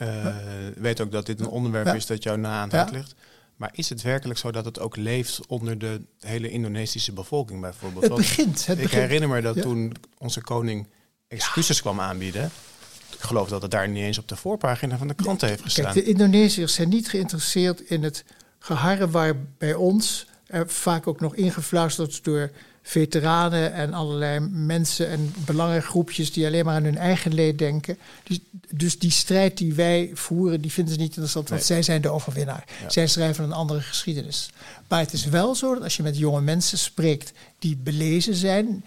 weet 0.76 1.00
ook 1.00 1.12
dat 1.12 1.26
dit 1.26 1.40
een 1.40 1.48
onderwerp 1.48 1.94
is 1.94 2.06
dat 2.06 2.22
jou 2.22 2.38
na 2.38 2.60
aan 2.60 2.68
het 2.68 2.76
hart 2.76 2.90
ligt. 2.90 3.14
Maar 3.56 3.70
is 3.72 3.88
het 3.88 4.02
werkelijk 4.02 4.38
zo 4.38 4.50
dat 4.50 4.64
het 4.64 4.78
ook 4.78 4.96
leeft 4.96 5.40
onder 5.46 5.78
de 5.78 6.00
hele 6.20 6.50
Indonesische 6.50 7.12
bevolking 7.12 7.60
bijvoorbeeld? 7.60 8.04
Het 8.04 8.14
begint. 8.14 8.66
Het 8.66 8.76
ik 8.76 8.82
begint. 8.82 9.02
herinner 9.02 9.28
me 9.28 9.40
dat 9.40 9.62
toen 9.62 9.94
onze 10.18 10.40
koning 10.40 10.88
excuses 11.28 11.80
kwam 11.80 12.00
aanbieden 12.00 12.50
ik 13.14 13.20
geloof 13.20 13.48
dat 13.48 13.62
het 13.62 13.70
daar 13.70 13.88
niet 13.88 14.02
eens 14.02 14.18
op 14.18 14.28
de 14.28 14.36
voorpagina 14.36 14.98
van 14.98 15.08
de 15.08 15.14
krant 15.14 15.40
heeft 15.40 15.62
gestaan. 15.62 15.84
Kijk, 15.84 15.94
de 15.94 16.10
Indonesiërs 16.10 16.74
zijn 16.74 16.88
niet 16.88 17.08
geïnteresseerd 17.08 17.80
in 17.80 18.02
het 18.02 18.24
geharre 18.58 19.10
waar 19.10 19.34
bij 19.58 19.74
ons, 19.74 20.26
er 20.46 20.68
vaak 20.68 21.06
ook 21.06 21.20
nog 21.20 21.34
ingefluisterd 21.34 22.24
door 22.24 22.50
veteranen 22.82 23.72
en 23.72 23.92
allerlei 23.92 24.40
mensen 24.50 25.08
en 25.08 25.34
belangengroepjes 25.44 26.32
die 26.32 26.46
alleen 26.46 26.64
maar 26.64 26.74
aan 26.74 26.84
hun 26.84 26.98
eigen 26.98 27.34
leed 27.34 27.58
denken. 27.58 27.98
Die, 28.22 28.42
dus 28.70 28.98
die 28.98 29.10
strijd 29.10 29.56
die 29.56 29.74
wij 29.74 30.10
voeren, 30.14 30.60
die 30.60 30.72
vinden 30.72 30.94
ze 30.94 31.00
niet 31.00 31.08
interessant, 31.08 31.48
want 31.48 31.62
zij 31.62 31.82
zijn 31.82 32.00
de 32.00 32.08
overwinnaar. 32.08 32.64
Zij 32.88 33.06
schrijven 33.06 33.44
een 33.44 33.52
andere 33.52 33.80
geschiedenis. 33.80 34.50
Maar 34.88 35.00
het 35.00 35.12
is 35.12 35.24
wel 35.24 35.54
zo 35.54 35.74
dat 35.74 35.82
als 35.82 35.96
je 35.96 36.02
met 36.02 36.18
jonge 36.18 36.40
mensen 36.40 36.78
spreekt 36.78 37.32
die 37.58 37.76
belezen 37.76 38.34
zijn, 38.34 38.84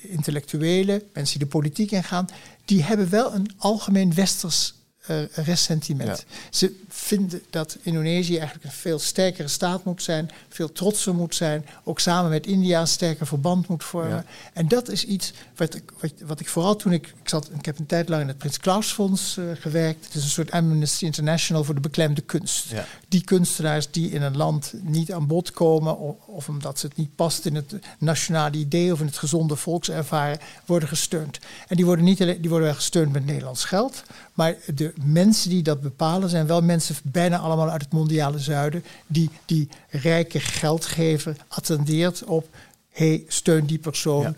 intellectuelen, 0.00 1.02
mensen 1.12 1.38
die 1.38 1.48
de 1.48 1.52
politiek 1.52 1.90
ingaan, 1.90 2.28
die 2.64 2.82
hebben 2.82 3.10
wel 3.10 3.34
een 3.34 3.50
algemeen 3.56 4.14
westers 4.14 4.74
uh, 5.08 5.22
ressentiment. 5.32 6.24
Ze 6.50 6.80
vinden 6.88 7.42
dat 7.50 7.78
Indonesië 7.82 8.36
eigenlijk 8.36 8.64
een 8.64 8.78
veel 8.78 8.98
sterkere 8.98 9.48
staat 9.48 9.84
moet 9.84 10.02
zijn, 10.02 10.30
veel 10.48 10.72
trotser 10.72 11.14
moet 11.14 11.34
zijn, 11.34 11.66
ook 11.84 12.00
samen 12.00 12.30
met 12.30 12.46
India 12.46 12.80
een 12.80 12.86
sterker 12.86 13.26
verband 13.26 13.68
moet 13.68 13.84
vormen. 13.84 14.26
En 14.52 14.68
dat 14.68 14.88
is 14.88 15.04
iets 15.04 15.32
wat 15.56 15.74
ik, 15.74 15.82
wat, 16.00 16.12
wat, 16.24 16.40
ik 16.40 16.48
vooral 16.48 16.76
toen 16.76 16.92
ik, 16.92 17.06
ik 17.06 17.28
zat, 17.28 17.50
ik 17.58 17.64
heb 17.64 17.78
een 17.78 17.86
tijd 17.86 18.08
lang 18.08 18.22
in 18.22 18.28
het 18.28 18.38
Prins 18.38 18.58
Klaus 18.58 18.92
Fonds 18.92 19.36
uh, 19.36 19.44
gewerkt. 19.54 20.04
Het 20.04 20.14
is 20.14 20.22
een 20.22 20.28
soort 20.28 20.50
Amnesty 20.50 21.04
International 21.04 21.64
voor 21.64 21.74
de 21.74 21.80
beklemde 21.80 22.20
kunst. 22.20 22.66
Die 23.08 23.24
kunstenaars 23.24 23.90
die 23.90 24.10
in 24.10 24.22
een 24.22 24.36
land 24.36 24.72
niet 24.82 25.12
aan 25.12 25.26
bod 25.26 25.50
komen, 25.50 25.98
of, 25.98 26.16
of, 26.26 26.48
omdat 26.48 26.82
het 26.82 26.96
niet 26.96 27.14
past 27.14 27.46
in 27.46 27.54
het 27.54 27.74
nationale 27.98 28.56
idee 28.56 28.92
of 28.92 29.00
in 29.00 29.06
het 29.06 29.18
gezonde 29.18 29.56
volkservaren, 29.56 30.38
worden 30.66 30.88
gesteund. 30.88 31.38
En 31.68 31.76
die 31.76 31.84
worden, 31.84 32.04
niet 32.04 32.22
alleen, 32.22 32.40
die 32.40 32.50
worden 32.50 32.68
wel 32.68 32.76
gesteund 32.76 33.12
met 33.12 33.26
Nederlands 33.26 33.64
geld, 33.64 34.02
maar 34.34 34.56
de 34.74 34.89
mensen 35.04 35.50
die 35.50 35.62
dat 35.62 35.80
bepalen 35.80 36.28
zijn 36.28 36.46
wel 36.46 36.62
mensen 36.62 36.94
bijna 37.02 37.38
allemaal 37.38 37.70
uit 37.70 37.82
het 37.82 37.92
mondiale 37.92 38.38
zuiden, 38.38 38.84
die 39.06 39.30
die 39.44 39.68
rijke 39.88 40.40
geldgever 40.40 41.36
attendeert 41.48 42.24
op, 42.24 42.48
hey, 42.88 43.24
steun 43.28 43.66
die 43.66 43.78
persoon. 43.78 44.36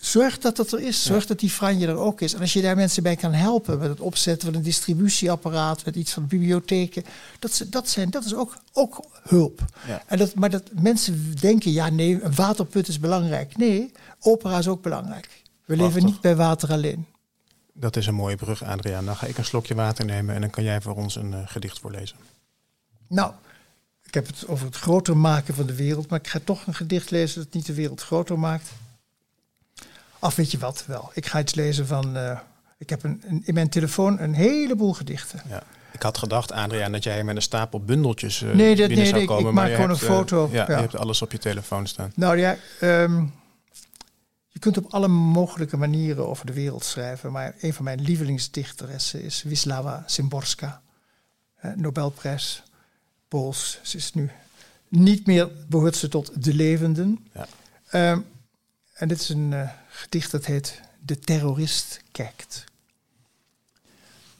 Zorg 0.00 0.38
dat 0.38 0.56
dat 0.56 0.72
er 0.72 0.80
is. 0.80 1.04
Zorg 1.04 1.26
dat 1.26 1.38
die 1.38 1.50
franje 1.50 1.86
er 1.86 1.96
ook 1.96 2.20
is. 2.20 2.34
En 2.34 2.40
als 2.40 2.52
je 2.52 2.62
daar 2.62 2.76
mensen 2.76 3.02
bij 3.02 3.16
kan 3.16 3.32
helpen 3.32 3.78
met 3.78 3.88
het 3.88 4.00
opzetten 4.00 4.48
van 4.48 4.56
een 4.56 4.64
distributieapparaat, 4.64 5.84
met 5.84 5.96
iets 5.96 6.12
van 6.12 6.26
bibliotheken, 6.26 7.04
dat, 7.38 7.66
dat, 7.66 7.88
zijn, 7.88 8.10
dat 8.10 8.24
is 8.24 8.34
ook, 8.34 8.56
ook 8.72 9.04
hulp. 9.22 9.64
Ja. 9.86 10.02
En 10.06 10.18
dat, 10.18 10.34
maar 10.34 10.50
dat 10.50 10.62
mensen 10.80 11.34
denken, 11.40 11.72
ja 11.72 11.88
nee, 11.90 12.22
een 12.22 12.34
waterput 12.34 12.88
is 12.88 13.00
belangrijk. 13.00 13.56
Nee, 13.56 13.92
opera 14.20 14.58
is 14.58 14.68
ook 14.68 14.82
belangrijk. 14.82 15.42
We 15.64 15.76
leven 15.76 16.04
niet 16.04 16.20
bij 16.20 16.36
water 16.36 16.72
alleen. 16.72 17.06
Dat 17.80 17.96
is 17.96 18.06
een 18.06 18.14
mooie 18.14 18.36
brug, 18.36 18.64
Adriaan. 18.64 19.04
Dan 19.04 19.16
ga 19.16 19.26
ik 19.26 19.38
een 19.38 19.44
slokje 19.44 19.74
water 19.74 20.04
nemen 20.04 20.34
en 20.34 20.40
dan 20.40 20.50
kan 20.50 20.64
jij 20.64 20.80
voor 20.80 20.94
ons 20.94 21.16
een 21.16 21.32
uh, 21.32 21.38
gedicht 21.44 21.78
voorlezen. 21.78 22.16
Nou, 23.08 23.32
ik 24.04 24.14
heb 24.14 24.26
het 24.26 24.46
over 24.46 24.66
het 24.66 24.76
groter 24.76 25.16
maken 25.16 25.54
van 25.54 25.66
de 25.66 25.74
wereld, 25.74 26.08
maar 26.08 26.18
ik 26.18 26.28
ga 26.28 26.40
toch 26.44 26.66
een 26.66 26.74
gedicht 26.74 27.10
lezen 27.10 27.44
dat 27.44 27.54
niet 27.54 27.66
de 27.66 27.74
wereld 27.74 28.02
groter 28.02 28.38
maakt. 28.38 28.70
Af 30.18 30.36
weet 30.36 30.50
je 30.50 30.58
wat 30.58 30.84
wel. 30.86 31.10
Ik 31.14 31.26
ga 31.26 31.40
iets 31.40 31.54
lezen 31.54 31.86
van. 31.86 32.16
Uh, 32.16 32.38
ik 32.78 32.90
heb 32.90 33.02
een, 33.02 33.42
in 33.44 33.54
mijn 33.54 33.68
telefoon 33.68 34.20
een 34.20 34.34
heleboel 34.34 34.92
gedichten. 34.92 35.42
Ja. 35.48 35.62
Ik 35.92 36.02
had 36.02 36.18
gedacht, 36.18 36.52
Adriaan, 36.52 36.92
dat 36.92 37.04
jij 37.04 37.24
met 37.24 37.36
een 37.36 37.42
stapel 37.42 37.80
bundeltjes 37.80 38.42
uh, 38.42 38.52
nee, 38.54 38.76
dat, 38.76 38.88
binnen 38.88 38.96
nee, 38.96 39.14
zou 39.14 39.24
komen. 39.24 39.42
Ik, 39.42 39.48
ik 39.48 39.54
maak 39.54 39.74
gewoon 39.74 39.90
een 39.90 39.96
foto. 39.96 40.48
ja, 40.52 40.64
ja, 40.68 40.74
je 40.74 40.80
hebt 40.80 40.96
alles 40.96 41.22
op 41.22 41.32
je 41.32 41.38
telefoon 41.38 41.86
staan. 41.86 42.12
Nou 42.14 42.38
ja, 42.38 42.56
um, 42.82 43.32
je 44.48 44.58
kunt 44.58 44.76
op 44.76 44.92
alle 44.92 45.08
mogelijke 45.08 45.76
manieren 45.76 46.28
over 46.28 46.46
de 46.46 46.52
wereld 46.52 46.84
schrijven, 46.84 47.32
maar 47.32 47.54
een 47.60 47.74
van 47.74 47.84
mijn 47.84 48.00
lievelingsdichteressen 48.00 49.22
is 49.22 49.42
Wisława 49.42 50.02
Szymborska. 50.06 50.82
Eh, 51.54 51.72
Nobelprijs, 51.72 52.62
Pools. 53.28 53.80
Ze 53.82 53.96
is 53.96 54.14
nu 54.14 54.30
niet 54.88 55.26
meer, 55.26 55.50
behoort 55.68 55.96
ze 55.96 56.08
tot 56.08 56.44
de 56.44 56.54
levenden. 56.54 57.28
Ja. 57.34 57.48
Ehm, 57.88 58.20
en 58.92 59.08
dit 59.08 59.20
is 59.20 59.28
een 59.28 59.52
uh, 59.52 59.70
gedicht 59.88 60.30
dat 60.30 60.46
heet 60.46 60.80
De 61.00 61.18
terrorist 61.18 62.00
kijkt. 62.12 62.64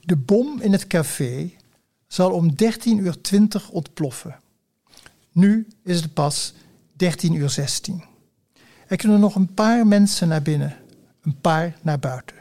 De 0.01 0.17
bom 0.17 0.61
in 0.61 0.73
het 0.73 0.87
café 0.87 1.53
zal 2.07 2.33
om 2.33 2.51
13.20 2.51 2.57
uur 2.85 3.21
20 3.21 3.69
ontploffen. 3.71 4.41
Nu 5.33 5.67
is 5.85 6.01
het 6.01 6.13
pas 6.13 6.53
13.16 7.05 7.33
uur 7.33 7.51
16. 7.51 8.05
Er 8.89 8.97
kunnen 8.97 9.21
nog 9.21 9.35
een 9.35 9.55
paar 9.55 9.87
mensen 9.87 10.29
naar 10.29 10.43
binnen, 10.43 10.77
een 11.23 11.41
paar 11.41 11.77
naar 11.83 11.99
buiten. 11.99 12.37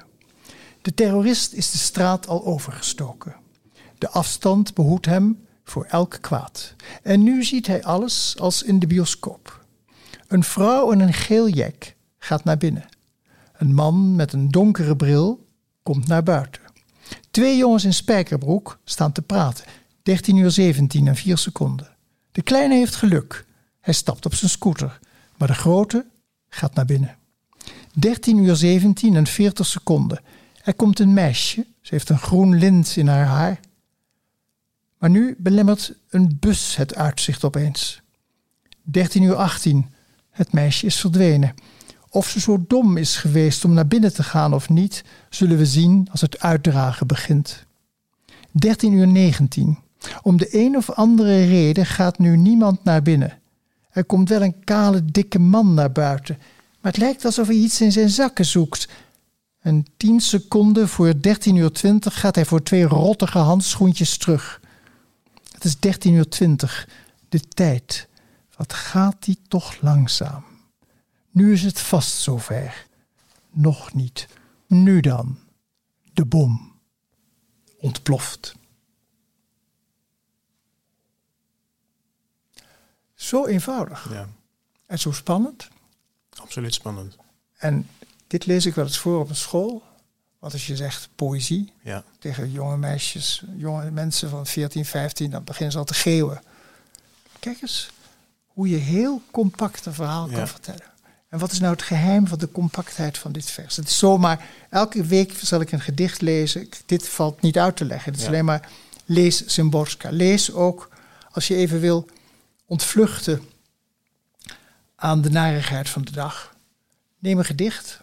De 0.81 0.93
terrorist 0.93 1.53
is 1.53 1.71
de 1.71 1.77
straat 1.77 2.27
al 2.27 2.45
overgestoken. 2.45 3.35
De 3.97 4.09
afstand 4.09 4.73
behoedt 4.73 5.05
hem 5.05 5.45
voor 5.63 5.85
elk 5.85 6.17
kwaad. 6.21 6.73
En 7.03 7.23
nu 7.23 7.43
ziet 7.43 7.67
hij 7.67 7.83
alles 7.83 8.35
als 8.39 8.63
in 8.63 8.79
de 8.79 8.87
bioscoop. 8.87 9.65
Een 10.27 10.43
vrouw 10.43 10.91
in 10.91 10.99
een 10.99 11.13
geel 11.13 11.49
jek 11.49 11.95
gaat 12.17 12.43
naar 12.43 12.57
binnen. 12.57 12.85
Een 13.53 13.73
man 13.73 14.15
met 14.15 14.33
een 14.33 14.49
donkere 14.49 14.95
bril 14.95 15.45
komt 15.83 16.07
naar 16.07 16.23
buiten. 16.23 16.61
Twee 17.31 17.57
jongens 17.57 17.83
in 17.83 17.93
spijkerbroek 17.93 18.79
staan 18.83 19.11
te 19.11 19.21
praten. 19.21 19.65
13 20.03 20.35
uur 20.35 20.51
17 20.51 21.07
en 21.07 21.15
4 21.15 21.37
seconden. 21.37 21.95
De 22.31 22.41
kleine 22.41 22.75
heeft 22.75 22.95
geluk. 22.95 23.45
Hij 23.79 23.93
stapt 23.93 24.25
op 24.25 24.33
zijn 24.33 24.51
scooter. 24.51 24.99
Maar 25.37 25.47
de 25.47 25.53
grote 25.53 26.05
gaat 26.49 26.73
naar 26.73 26.85
binnen. 26.85 27.17
13 27.93 28.37
uur 28.37 28.55
17 28.55 29.15
en 29.15 29.27
40 29.27 29.65
seconden. 29.65 30.19
Er 30.63 30.73
komt 30.73 30.99
een 30.99 31.13
meisje. 31.13 31.65
Ze 31.81 31.93
heeft 31.93 32.09
een 32.09 32.19
groen 32.19 32.57
lint 32.57 32.95
in 32.95 33.07
haar 33.07 33.25
haar. 33.25 33.59
Maar 34.97 35.09
nu 35.09 35.35
belemmert 35.37 35.93
een 36.09 36.37
bus 36.39 36.75
het 36.75 36.95
uitzicht 36.95 37.43
opeens. 37.43 38.01
13 38.81 39.23
uur 39.23 39.35
18. 39.35 39.85
Het 40.29 40.51
meisje 40.51 40.85
is 40.85 40.99
verdwenen. 40.99 41.53
Of 42.09 42.29
ze 42.29 42.39
zo 42.39 42.65
dom 42.67 42.97
is 42.97 43.15
geweest 43.15 43.65
om 43.65 43.73
naar 43.73 43.87
binnen 43.87 44.13
te 44.13 44.23
gaan 44.23 44.53
of 44.53 44.69
niet, 44.69 45.03
zullen 45.29 45.57
we 45.57 45.65
zien 45.65 46.07
als 46.11 46.21
het 46.21 46.39
uitdragen 46.39 47.07
begint. 47.07 47.65
13 48.51 48.93
uur 48.93 49.07
19. 49.07 49.77
Om 50.21 50.37
de 50.37 50.47
een 50.51 50.77
of 50.77 50.91
andere 50.91 51.45
reden 51.45 51.85
gaat 51.85 52.19
nu 52.19 52.37
niemand 52.37 52.83
naar 52.83 53.01
binnen. 53.01 53.39
Er 53.97 54.05
komt 54.05 54.29
wel 54.29 54.41
een 54.41 54.63
kale, 54.63 55.05
dikke 55.05 55.39
man 55.39 55.73
naar 55.73 55.91
buiten, 55.91 56.37
maar 56.81 56.91
het 56.91 57.01
lijkt 57.01 57.25
alsof 57.25 57.47
hij 57.47 57.55
iets 57.55 57.81
in 57.81 57.91
zijn 57.91 58.09
zakken 58.09 58.45
zoekt. 58.45 58.87
En 59.59 59.85
tien 59.97 60.19
seconden 60.19 60.87
voor 60.87 61.21
13 61.21 61.55
uur 61.55 61.71
20 61.71 62.19
gaat 62.19 62.35
hij 62.35 62.45
voor 62.45 62.63
twee 62.63 62.83
rottige 62.83 63.37
handschoentjes 63.37 64.17
terug. 64.17 64.61
Het 65.51 65.63
is 65.63 65.79
13 65.79 66.13
uur 66.13 66.29
20, 66.29 66.89
de 67.29 67.39
tijd. 67.39 68.07
Wat 68.55 68.73
gaat 68.73 69.15
die 69.19 69.39
toch 69.47 69.81
langzaam? 69.81 70.43
Nu 71.31 71.53
is 71.53 71.63
het 71.63 71.79
vast 71.79 72.17
zover. 72.17 72.85
Nog 73.51 73.93
niet. 73.93 74.27
Nu 74.67 74.99
dan. 74.99 75.37
De 76.13 76.25
bom. 76.25 76.71
Ontploft. 77.79 78.55
Zo 83.17 83.45
eenvoudig. 83.45 84.07
Ja. 84.11 84.27
En 84.85 84.99
zo 84.99 85.11
spannend. 85.11 85.67
Absoluut 86.35 86.73
spannend. 86.73 87.15
En 87.57 87.89
dit 88.27 88.45
lees 88.45 88.65
ik 88.65 88.75
wel 88.75 88.85
eens 88.85 88.97
voor 88.97 89.19
op 89.19 89.29
een 89.29 89.35
school. 89.35 89.83
Want 90.39 90.53
als 90.53 90.67
je 90.67 90.75
zegt 90.75 91.09
poëzie 91.15 91.73
ja. 91.81 92.03
tegen 92.19 92.51
jonge 92.51 92.77
meisjes, 92.77 93.43
jonge 93.55 93.91
mensen 93.91 94.29
van 94.29 94.45
14, 94.45 94.85
15, 94.85 95.31
dan 95.31 95.43
beginnen 95.43 95.71
ze 95.71 95.77
al 95.77 95.85
te 95.85 95.93
geeuwen. 95.93 96.41
Kijk 97.39 97.61
eens 97.61 97.89
hoe 98.45 98.69
je 98.69 98.77
heel 98.77 99.21
compact 99.31 99.85
een 99.85 99.93
verhaal 99.93 100.27
kan 100.27 100.47
vertellen. 100.47 100.91
En 101.29 101.39
wat 101.39 101.51
is 101.51 101.59
nou 101.59 101.73
het 101.73 101.81
geheim 101.81 102.27
van 102.27 102.37
de 102.37 102.51
compactheid 102.51 103.17
van 103.17 103.31
dit 103.31 103.51
vers? 103.51 103.75
Het 103.75 103.87
is 103.87 103.97
zomaar, 103.97 104.45
elke 104.69 105.03
week 105.03 105.33
zal 105.41 105.61
ik 105.61 105.71
een 105.71 105.81
gedicht 105.81 106.21
lezen. 106.21 106.69
Dit 106.85 107.07
valt 107.07 107.41
niet 107.41 107.57
uit 107.57 107.77
te 107.77 107.85
leggen. 107.85 108.11
Het 108.11 108.21
is 108.21 108.27
alleen 108.27 108.45
maar 108.45 108.69
lees 109.05 109.43
Szymborska. 109.45 110.09
Lees 110.11 110.53
ook, 110.53 110.89
als 111.31 111.47
je 111.47 111.55
even 111.55 111.79
wil, 111.79 112.09
ontvluchten 112.67 113.41
aan 114.95 115.21
de 115.21 115.29
narigheid 115.29 115.89
van 115.89 116.01
de 116.01 116.11
dag. 116.11 116.55
Neem 117.19 117.37
een 117.37 117.45
gedicht 117.45 118.01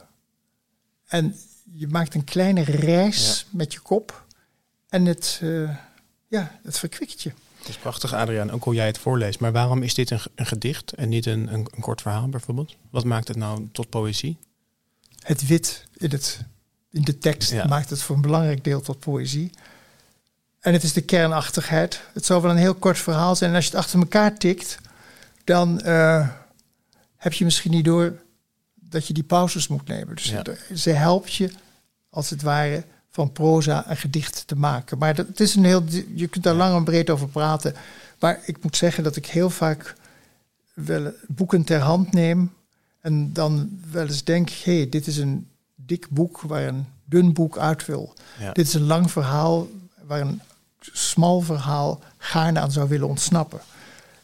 en 1.07 1.37
je 1.73 1.89
maakt 1.89 2.15
een 2.15 2.25
kleine 2.25 2.63
reis 2.63 3.47
met 3.51 3.73
je 3.73 3.81
kop 3.81 4.25
en 4.89 5.05
het, 5.05 5.41
uh, 5.43 5.77
ja, 6.29 6.59
het 6.63 6.79
verkwikt 6.79 7.23
je. 7.23 7.33
Het 7.59 7.69
is 7.69 7.77
prachtig, 7.77 8.13
Adriaan, 8.13 8.51
ook 8.51 8.65
hoe 8.65 8.75
jij 8.75 8.87
het 8.87 8.99
voorleest. 8.99 9.41
Maar 9.41 9.53
waarom 9.53 9.83
is 9.83 9.95
dit 9.95 10.11
een, 10.11 10.21
een 10.35 10.47
gedicht 10.47 10.93
en 10.93 11.09
niet 11.09 11.27
een, 11.27 11.53
een, 11.53 11.67
een, 11.75 11.81
kort 11.81 12.03
verhaal 12.03 12.29
bijvoorbeeld? 12.29 12.77
Wat 12.91 13.05
maakt 13.05 13.29
het 13.29 13.37
nou 13.37 13.69
tot 13.73 13.89
poëzie? 13.89 14.37
Het 15.19 15.47
wit 15.47 15.87
in, 15.97 16.11
het, 16.11 16.45
in 16.91 17.03
de 17.03 17.19
tekst 17.19 17.65
maakt 17.65 17.91
het 17.91 18.03
voor 18.03 18.17
een 18.17 18.23
belangrijk 18.23 18.65
deel 18.65 18.81
tot 18.81 18.99
poëzie. 18.99 19.51
En 20.65 20.73
het 20.73 20.83
is 20.83 20.93
de 20.93 21.01
kernachtigheid. 21.01 22.01
Het 22.13 22.25
zou 22.25 22.43
wel 22.43 22.51
een 22.51 22.57
heel 22.57 22.75
kort 22.75 22.99
verhaal 22.99 23.37
zijn. 23.37 23.51
En 23.51 23.57
als 23.57 23.65
je 23.65 23.71
het 23.71 23.81
achter 23.81 23.99
elkaar 23.99 24.37
tikt, 24.39 24.79
dan 25.45 25.81
uh, 25.85 26.29
heb 27.17 27.33
je 27.33 27.45
misschien 27.45 27.71
niet 27.71 27.85
door 27.85 28.23
dat 28.75 29.07
je 29.07 29.13
die 29.13 29.23
pauzes 29.23 29.69
moet 29.69 29.89
nemen. 29.89 30.15
Dus 30.15 30.35
ze 30.75 30.91
helpt 30.91 31.35
je, 31.35 31.51
als 32.11 32.31
het 32.31 32.43
ware, 32.43 32.85
van 33.11 33.33
proza 33.33 33.91
een 33.91 33.97
gedicht 33.97 34.47
te 34.47 34.57
maken. 34.57 34.99
Maar 34.99 35.15
dat, 35.15 35.27
het 35.27 35.41
is 35.41 35.55
een 35.55 35.65
heel, 35.65 35.85
je 36.15 36.27
kunt 36.27 36.45
daar 36.45 36.55
lang 36.55 36.77
en 36.77 36.85
breed 36.85 37.11
over 37.11 37.29
praten. 37.29 37.75
Maar 38.19 38.41
ik 38.45 38.63
moet 38.63 38.77
zeggen 38.77 39.05
dat 39.05 39.17
ik 39.17 39.27
heel 39.27 39.51
vaak 39.51 39.95
wel 40.75 41.13
boeken 41.27 41.65
ter 41.65 41.81
hand 41.81 42.13
neem. 42.13 42.53
En 43.01 43.33
dan 43.33 43.81
wel 43.91 44.07
eens 44.07 44.25
denk, 44.25 44.51
hé, 44.51 44.77
hey, 44.77 44.89
dit 44.89 45.07
is 45.07 45.17
een 45.17 45.49
dik 45.75 46.09
boek 46.11 46.41
waar 46.41 46.67
een 46.67 46.87
dun 47.05 47.33
boek 47.33 47.59
uit 47.59 47.87
wil. 47.87 48.15
Dit 48.53 48.67
is 48.67 48.75
een 48.75 48.87
lang 48.87 49.11
verhaal 49.11 49.69
waar 50.07 50.21
een 50.21 50.41
smal 50.93 51.41
verhaal 51.41 52.01
gaarne 52.19 52.61
aan 52.61 52.73
zou 52.73 52.89
willen 52.89 53.09
ontsnappen. 53.09 53.61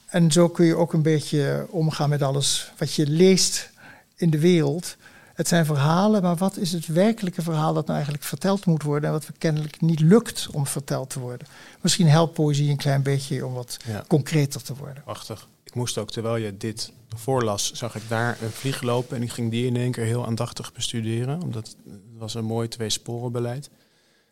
En 0.07 0.33
zo 0.33 0.49
kun 0.49 0.67
je 0.67 0.76
ook 0.76 0.93
een 0.93 1.02
beetje 1.02 1.67
omgaan 1.71 2.09
met 2.09 2.23
alles 2.23 2.73
wat 2.79 2.95
je 2.95 3.07
leest 3.07 3.71
in 4.17 4.31
de 4.31 4.38
wereld. 4.38 4.97
Het 5.35 5.49
zijn 5.49 5.67
verhalen, 5.67 6.23
maar 6.23 6.37
wat 6.37 6.57
is 6.57 6.73
het 6.73 6.87
werkelijke 6.87 7.43
verhaal 7.43 7.75
dat 7.75 7.85
nou 7.85 7.95
eigenlijk 7.95 8.25
verteld 8.25 8.67
moet 8.67 8.83
worden 8.83 9.09
en 9.09 9.14
wat 9.14 9.26
we 9.26 9.33
kennelijk 9.38 9.81
niet 9.81 10.00
lukt 10.00 10.49
om 10.52 10.67
verteld 10.67 11.11
te 11.11 11.21
worden? 11.21 11.47
Misschien 11.81 12.09
helpt 12.09 12.35
poëzie 12.35 12.71
een 12.71 12.76
klein 12.76 13.02
beetje 13.02 13.47
om 13.47 13.52
wat 13.52 13.76
concreter 14.07 14.62
te 14.62 14.75
worden. 14.75 15.02
Prachtig. 15.02 15.49
Ik 15.64 15.75
moest 15.75 15.99
ook, 15.99 16.11
terwijl 16.11 16.37
je 16.37 16.57
dit 16.57 16.93
voorlas, 17.17 17.73
zag 17.73 17.95
ik 17.95 18.02
daar 18.09 18.38
een 18.43 18.50
vlieg 18.50 18.83
lopen 18.83 19.17
en 19.17 19.23
ik 19.23 19.31
ging 19.31 19.50
die 19.50 19.67
in 19.67 19.76
één 19.76 19.93
keer 19.93 20.05
heel 20.05 20.26
aandachtig 20.26 20.73
bestuderen, 20.73 21.43
omdat 21.43 21.67
het 21.85 22.00
was 22.19 22.35
een 22.35 22.45
mooi 22.45 22.69
twee-sporen-beleid. 22.69 23.71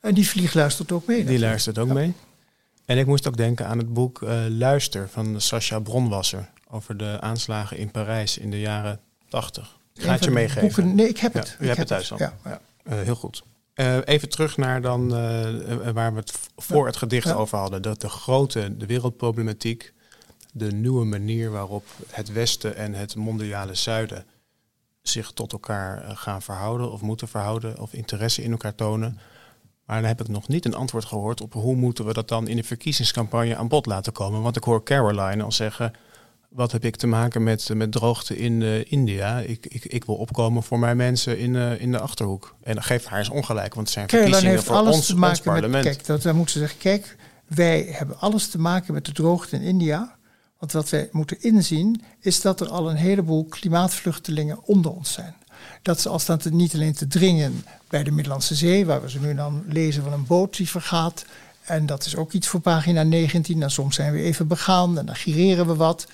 En 0.01 0.15
die 0.15 0.29
vlieg 0.29 0.55
luistert 0.55 0.93
ook 0.93 1.07
mee? 1.07 1.25
Die 1.25 1.39
luistert 1.39 1.79
ook 1.79 1.89
mee. 1.89 2.15
En 2.85 2.99
ik 2.99 3.07
moest 3.07 3.27
ook 3.29 3.37
denken 3.37 3.67
aan 3.67 3.79
het 3.79 3.93
boek 3.93 4.23
uh, 4.23 4.45
Luister 4.49 5.09
van 5.09 5.41
Sascha 5.41 5.79
Bronwasser 5.79 6.51
over 6.71 6.97
de 6.97 7.21
aanslagen 7.21 7.77
in 7.77 7.91
Parijs 7.91 8.39
in 8.39 8.51
de 8.51 8.61
jaren 8.61 9.01
80. 9.29 9.79
Ik 9.95 10.03
ga 10.03 10.13
het 10.13 10.25
je 10.25 10.31
meegeven. 10.31 10.95
nee, 10.95 11.09
ik 11.09 11.19
heb 11.19 11.33
het. 11.33 11.57
Ja, 11.59 11.65
u 11.65 11.67
hebt 11.67 11.79
het 11.79 11.89
thuis 11.89 12.13
al. 12.13 12.19
Ja, 12.19 12.33
ja. 12.45 12.61
Uh, 12.89 13.01
heel 13.01 13.15
goed. 13.15 13.43
Uh, 13.75 13.97
even 14.05 14.29
terug 14.29 14.57
naar 14.57 14.81
dan 14.81 15.09
waar 15.93 16.13
we 16.13 16.19
het 16.19 16.33
voor 16.57 16.87
het 16.87 16.97
gedicht 16.97 17.33
over 17.33 17.59
hadden. 17.59 17.83
Dat 17.83 18.01
de 18.01 18.09
grote, 18.09 18.77
de 18.77 18.87
wereldproblematiek, 18.87 19.93
de 20.53 20.73
nieuwe 20.73 21.05
manier 21.05 21.51
waarop 21.51 21.85
het 22.11 22.33
Westen 22.33 22.77
en 22.77 22.95
het 22.95 23.17
mondiale 23.17 23.75
Zuiden 23.75 24.25
zich 25.03 25.33
tot 25.33 25.53
elkaar 25.53 26.17
gaan 26.17 26.43
verhouden 26.43 26.93
of 26.93 27.01
moeten 27.01 27.29
verhouden 27.29 27.81
of 27.81 27.93
interesse 27.93 28.43
in 28.43 28.51
elkaar 28.51 28.75
tonen. 28.75 29.19
Maar 29.89 30.01
dan 30.01 30.09
heb 30.09 30.21
ik 30.21 30.29
nog 30.29 30.49
niet 30.49 30.65
een 30.65 30.75
antwoord 30.75 31.05
gehoord 31.05 31.41
op 31.41 31.53
hoe 31.53 31.77
moeten 31.77 32.05
we 32.05 32.13
dat 32.13 32.29
dan 32.29 32.49
in 32.49 32.57
de 32.57 32.63
verkiezingscampagne 32.63 33.57
aan 33.57 33.69
bod 33.69 33.87
laten 33.87 34.13
komen. 34.13 34.43
Want 34.43 34.57
ik 34.57 34.65
hoor 34.65 34.83
Caroline 34.83 35.43
al 35.43 35.53
zeggen, 35.53 35.93
wat 36.49 36.73
heb 36.73 36.85
ik 36.85 36.97
te 36.97 37.07
maken 37.07 37.43
met, 37.43 37.69
met 37.75 37.93
droogte 37.93 38.37
in 38.37 38.61
uh, 38.61 38.93
India? 38.93 39.39
Ik, 39.39 39.67
ik, 39.67 39.85
ik 39.85 40.05
wil 40.05 40.15
opkomen 40.15 40.63
voor 40.63 40.79
mijn 40.79 40.97
mensen 40.97 41.39
in, 41.39 41.55
uh, 41.55 41.81
in 41.81 41.93
de 41.93 41.99
Achterhoek. 41.99 42.55
En 42.63 42.75
dan 42.75 42.83
geeft 42.83 43.07
haar 43.07 43.19
eens 43.19 43.29
ongelijk, 43.29 43.75
want 43.75 43.87
het 43.87 43.97
zijn 43.97 44.07
Caroline 44.07 44.31
verkiezingen 44.31 44.57
heeft 44.57 44.67
voor 44.67 44.77
alles 44.77 44.97
ons, 44.97 45.07
te 45.07 45.17
maken 45.17 45.37
ons 45.37 45.41
parlement. 45.41 45.85
Met, 45.85 45.95
kijk, 45.95 46.07
dat, 46.07 46.23
dan 46.23 46.37
moeten 46.37 46.53
ze 46.53 46.59
zeggen, 46.59 46.79
kijk, 46.79 47.17
wij 47.47 47.87
hebben 47.91 48.19
alles 48.19 48.49
te 48.49 48.59
maken 48.59 48.95
met 48.95 49.05
de 49.05 49.13
droogte 49.13 49.57
in 49.57 49.63
India. 49.63 50.17
Want 50.59 50.73
wat 50.73 50.91
wij 50.91 51.09
moeten 51.13 51.43
inzien, 51.43 52.03
is 52.21 52.41
dat 52.41 52.61
er 52.61 52.69
al 52.69 52.91
een 52.91 52.97
heleboel 52.97 53.45
klimaatvluchtelingen 53.45 54.65
onder 54.65 54.91
ons 54.93 55.13
zijn. 55.13 55.35
Dat 55.83 56.01
ze 56.01 56.09
als 56.09 56.25
dat 56.27 56.45
niet 56.45 56.75
alleen 56.75 56.95
te 56.95 57.07
dringen 57.07 57.65
bij 57.89 58.03
de 58.03 58.11
Middellandse 58.11 58.55
Zee, 58.55 58.87
waar 58.87 59.03
we 59.03 59.11
ze 59.11 59.21
nu 59.21 59.35
dan 59.35 59.63
lezen 59.67 60.03
van 60.03 60.13
een 60.13 60.27
boot 60.27 60.57
die 60.57 60.69
vergaat. 60.69 61.25
En 61.65 61.87
dat 61.87 62.07
is 62.07 62.17
ook 62.17 62.33
iets 62.33 62.49
voor 62.49 62.61
pagina 62.61 63.03
19. 63.03 63.63
En 63.63 63.71
soms 63.71 63.95
zijn 63.95 64.13
we 64.13 64.23
even 64.23 64.47
begaan 64.47 64.99
en 64.99 65.07
dan 65.07 65.17
gireren 65.17 65.67
we 65.67 65.75
wat. 65.75 66.07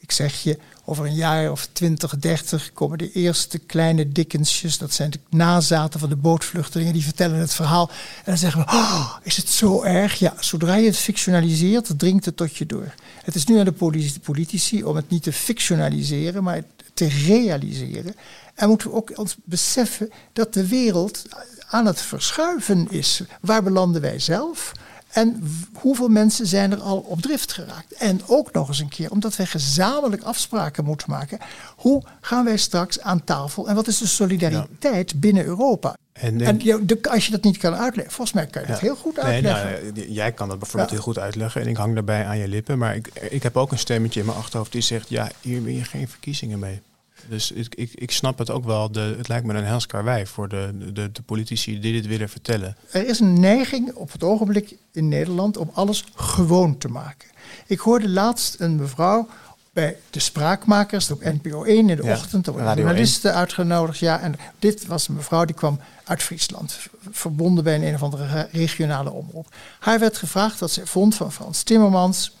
Ik 0.00 0.12
zeg 0.12 0.42
je, 0.42 0.58
over 0.84 1.06
een 1.06 1.14
jaar 1.14 1.50
of 1.50 1.68
20, 1.72 2.18
30 2.18 2.72
komen 2.72 2.98
de 2.98 3.12
eerste 3.12 3.58
kleine 3.58 4.12
Dickensjes. 4.12 4.78
Dat 4.78 4.92
zijn 4.92 5.10
de 5.10 5.18
nazaten 5.30 6.00
van 6.00 6.08
de 6.08 6.16
bootvluchtelingen. 6.16 6.92
Die 6.92 7.04
vertellen 7.04 7.38
het 7.38 7.54
verhaal. 7.54 7.90
En 8.16 8.24
dan 8.24 8.38
zeggen 8.38 8.60
we, 8.60 8.66
oh, 8.72 9.16
is 9.22 9.36
het 9.36 9.48
zo 9.48 9.82
erg? 9.82 10.18
Ja, 10.18 10.34
zodra 10.40 10.74
je 10.74 10.86
het 10.86 10.96
fictionaliseert, 10.96 11.98
dringt 11.98 12.24
het 12.24 12.36
tot 12.36 12.56
je 12.56 12.66
door. 12.66 12.94
Het 13.22 13.34
is 13.34 13.44
nu 13.44 13.58
aan 13.58 13.64
de 13.64 13.98
politici 14.22 14.84
om 14.84 14.96
het 14.96 15.10
niet 15.10 15.22
te 15.22 15.32
fictionaliseren, 15.32 16.42
maar 16.42 16.62
te 16.98 17.08
realiseren. 17.08 18.14
En 18.54 18.68
moeten 18.68 18.90
we 18.90 18.96
ook 18.96 19.12
ons 19.14 19.36
beseffen 19.44 20.10
dat 20.32 20.54
de 20.54 20.68
wereld 20.68 21.22
aan 21.68 21.86
het 21.86 22.00
verschuiven 22.00 22.86
is. 22.90 23.22
Waar 23.40 23.62
belanden 23.62 24.00
wij 24.00 24.18
zelf? 24.18 24.72
En 25.08 25.42
hoeveel 25.72 26.08
mensen 26.08 26.46
zijn 26.46 26.72
er 26.72 26.80
al 26.80 26.98
op 26.98 27.20
drift 27.20 27.52
geraakt? 27.52 27.92
En 27.92 28.20
ook 28.26 28.52
nog 28.52 28.68
eens 28.68 28.78
een 28.78 28.88
keer, 28.88 29.10
omdat 29.10 29.36
wij 29.36 29.46
gezamenlijk 29.46 30.22
afspraken 30.22 30.84
moeten 30.84 31.10
maken. 31.10 31.38
Hoe 31.76 32.02
gaan 32.20 32.44
wij 32.44 32.56
straks 32.56 33.00
aan 33.00 33.24
tafel? 33.24 33.68
En 33.68 33.74
wat 33.74 33.86
is 33.86 33.98
de 33.98 34.06
solidariteit 34.06 35.20
binnen 35.20 35.44
Europa? 35.44 35.96
En, 36.12 36.40
en 36.40 36.58
de, 36.58 36.98
als 37.10 37.24
je 37.26 37.30
dat 37.30 37.42
niet 37.42 37.58
kan 37.58 37.74
uitleggen, 37.74 38.14
volgens 38.14 38.36
mij 38.36 38.46
kan 38.46 38.62
je 38.62 38.68
dat 38.68 38.80
heel 38.80 38.96
goed 38.96 39.18
uitleggen. 39.18 39.82
Nee, 39.82 39.92
nou, 39.92 40.12
jij 40.12 40.32
kan 40.32 40.48
dat 40.48 40.58
bijvoorbeeld 40.58 40.90
heel 40.90 41.00
goed 41.00 41.18
uitleggen 41.18 41.60
en 41.60 41.68
ik 41.68 41.76
hang 41.76 41.94
daarbij 41.94 42.26
aan 42.26 42.38
je 42.38 42.48
lippen. 42.48 42.78
Maar 42.78 42.96
ik, 42.96 43.08
ik 43.30 43.42
heb 43.42 43.56
ook 43.56 43.72
een 43.72 43.78
stemmetje 43.78 44.20
in 44.20 44.26
mijn 44.26 44.38
achterhoofd 44.38 44.72
die 44.72 44.80
zegt, 44.80 45.08
ja, 45.08 45.30
hier 45.40 45.62
wil 45.62 45.74
je 45.74 45.84
geen 45.84 46.08
verkiezingen 46.08 46.58
mee. 46.58 46.80
Dus 47.28 47.52
ik, 47.52 47.74
ik, 47.74 47.90
ik 47.94 48.10
snap 48.10 48.38
het 48.38 48.50
ook 48.50 48.64
wel. 48.64 48.92
De, 48.92 49.14
het 49.16 49.28
lijkt 49.28 49.46
me 49.46 49.54
een 49.54 49.64
helskarwei 49.64 50.26
voor 50.26 50.48
de, 50.48 50.90
de, 50.92 51.12
de 51.12 51.22
politici 51.22 51.80
die 51.80 51.92
dit 51.92 52.06
willen 52.06 52.28
vertellen. 52.28 52.76
Er 52.90 53.08
is 53.08 53.20
een 53.20 53.40
neiging 53.40 53.92
op 53.94 54.12
het 54.12 54.22
ogenblik 54.22 54.76
in 54.92 55.08
Nederland 55.08 55.56
om 55.56 55.70
alles 55.72 56.04
gewoon 56.14 56.78
te 56.78 56.88
maken. 56.88 57.28
Ik 57.66 57.78
hoorde 57.78 58.08
laatst 58.08 58.60
een 58.60 58.76
mevrouw 58.76 59.28
bij 59.72 59.96
de 60.10 60.20
spraakmakers 60.20 61.10
op 61.10 61.24
NPO 61.24 61.64
1 61.64 61.90
in 61.90 61.96
de 61.96 62.02
ochtend. 62.02 62.46
Er 62.46 62.52
worden 62.52 62.76
journalisten 62.76 63.34
uitgenodigd. 63.34 63.98
Ja, 63.98 64.20
en 64.20 64.34
dit 64.58 64.86
was 64.86 65.08
een 65.08 65.14
mevrouw 65.14 65.44
die 65.44 65.54
kwam 65.54 65.80
uit 66.04 66.22
Friesland, 66.22 66.78
verbonden 67.10 67.64
bij 67.64 67.74
een, 67.74 67.82
een 67.82 67.94
of 67.94 68.02
andere 68.02 68.48
regionale 68.52 69.10
omroep. 69.10 69.54
Haar 69.78 69.98
werd 69.98 70.16
gevraagd 70.16 70.60
wat 70.60 70.70
ze 70.70 70.86
vond 70.86 71.14
van 71.14 71.32
Frans 71.32 71.62
Timmermans, 71.62 72.36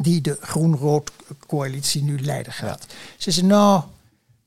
die 0.00 0.20
de 0.20 0.38
groen-rood 0.40 1.10
coalitie 1.46 2.02
nu 2.02 2.20
leiden 2.20 2.52
gaat. 2.52 2.86
Ze 3.16 3.30
zei, 3.30 3.46
nou, 3.46 3.82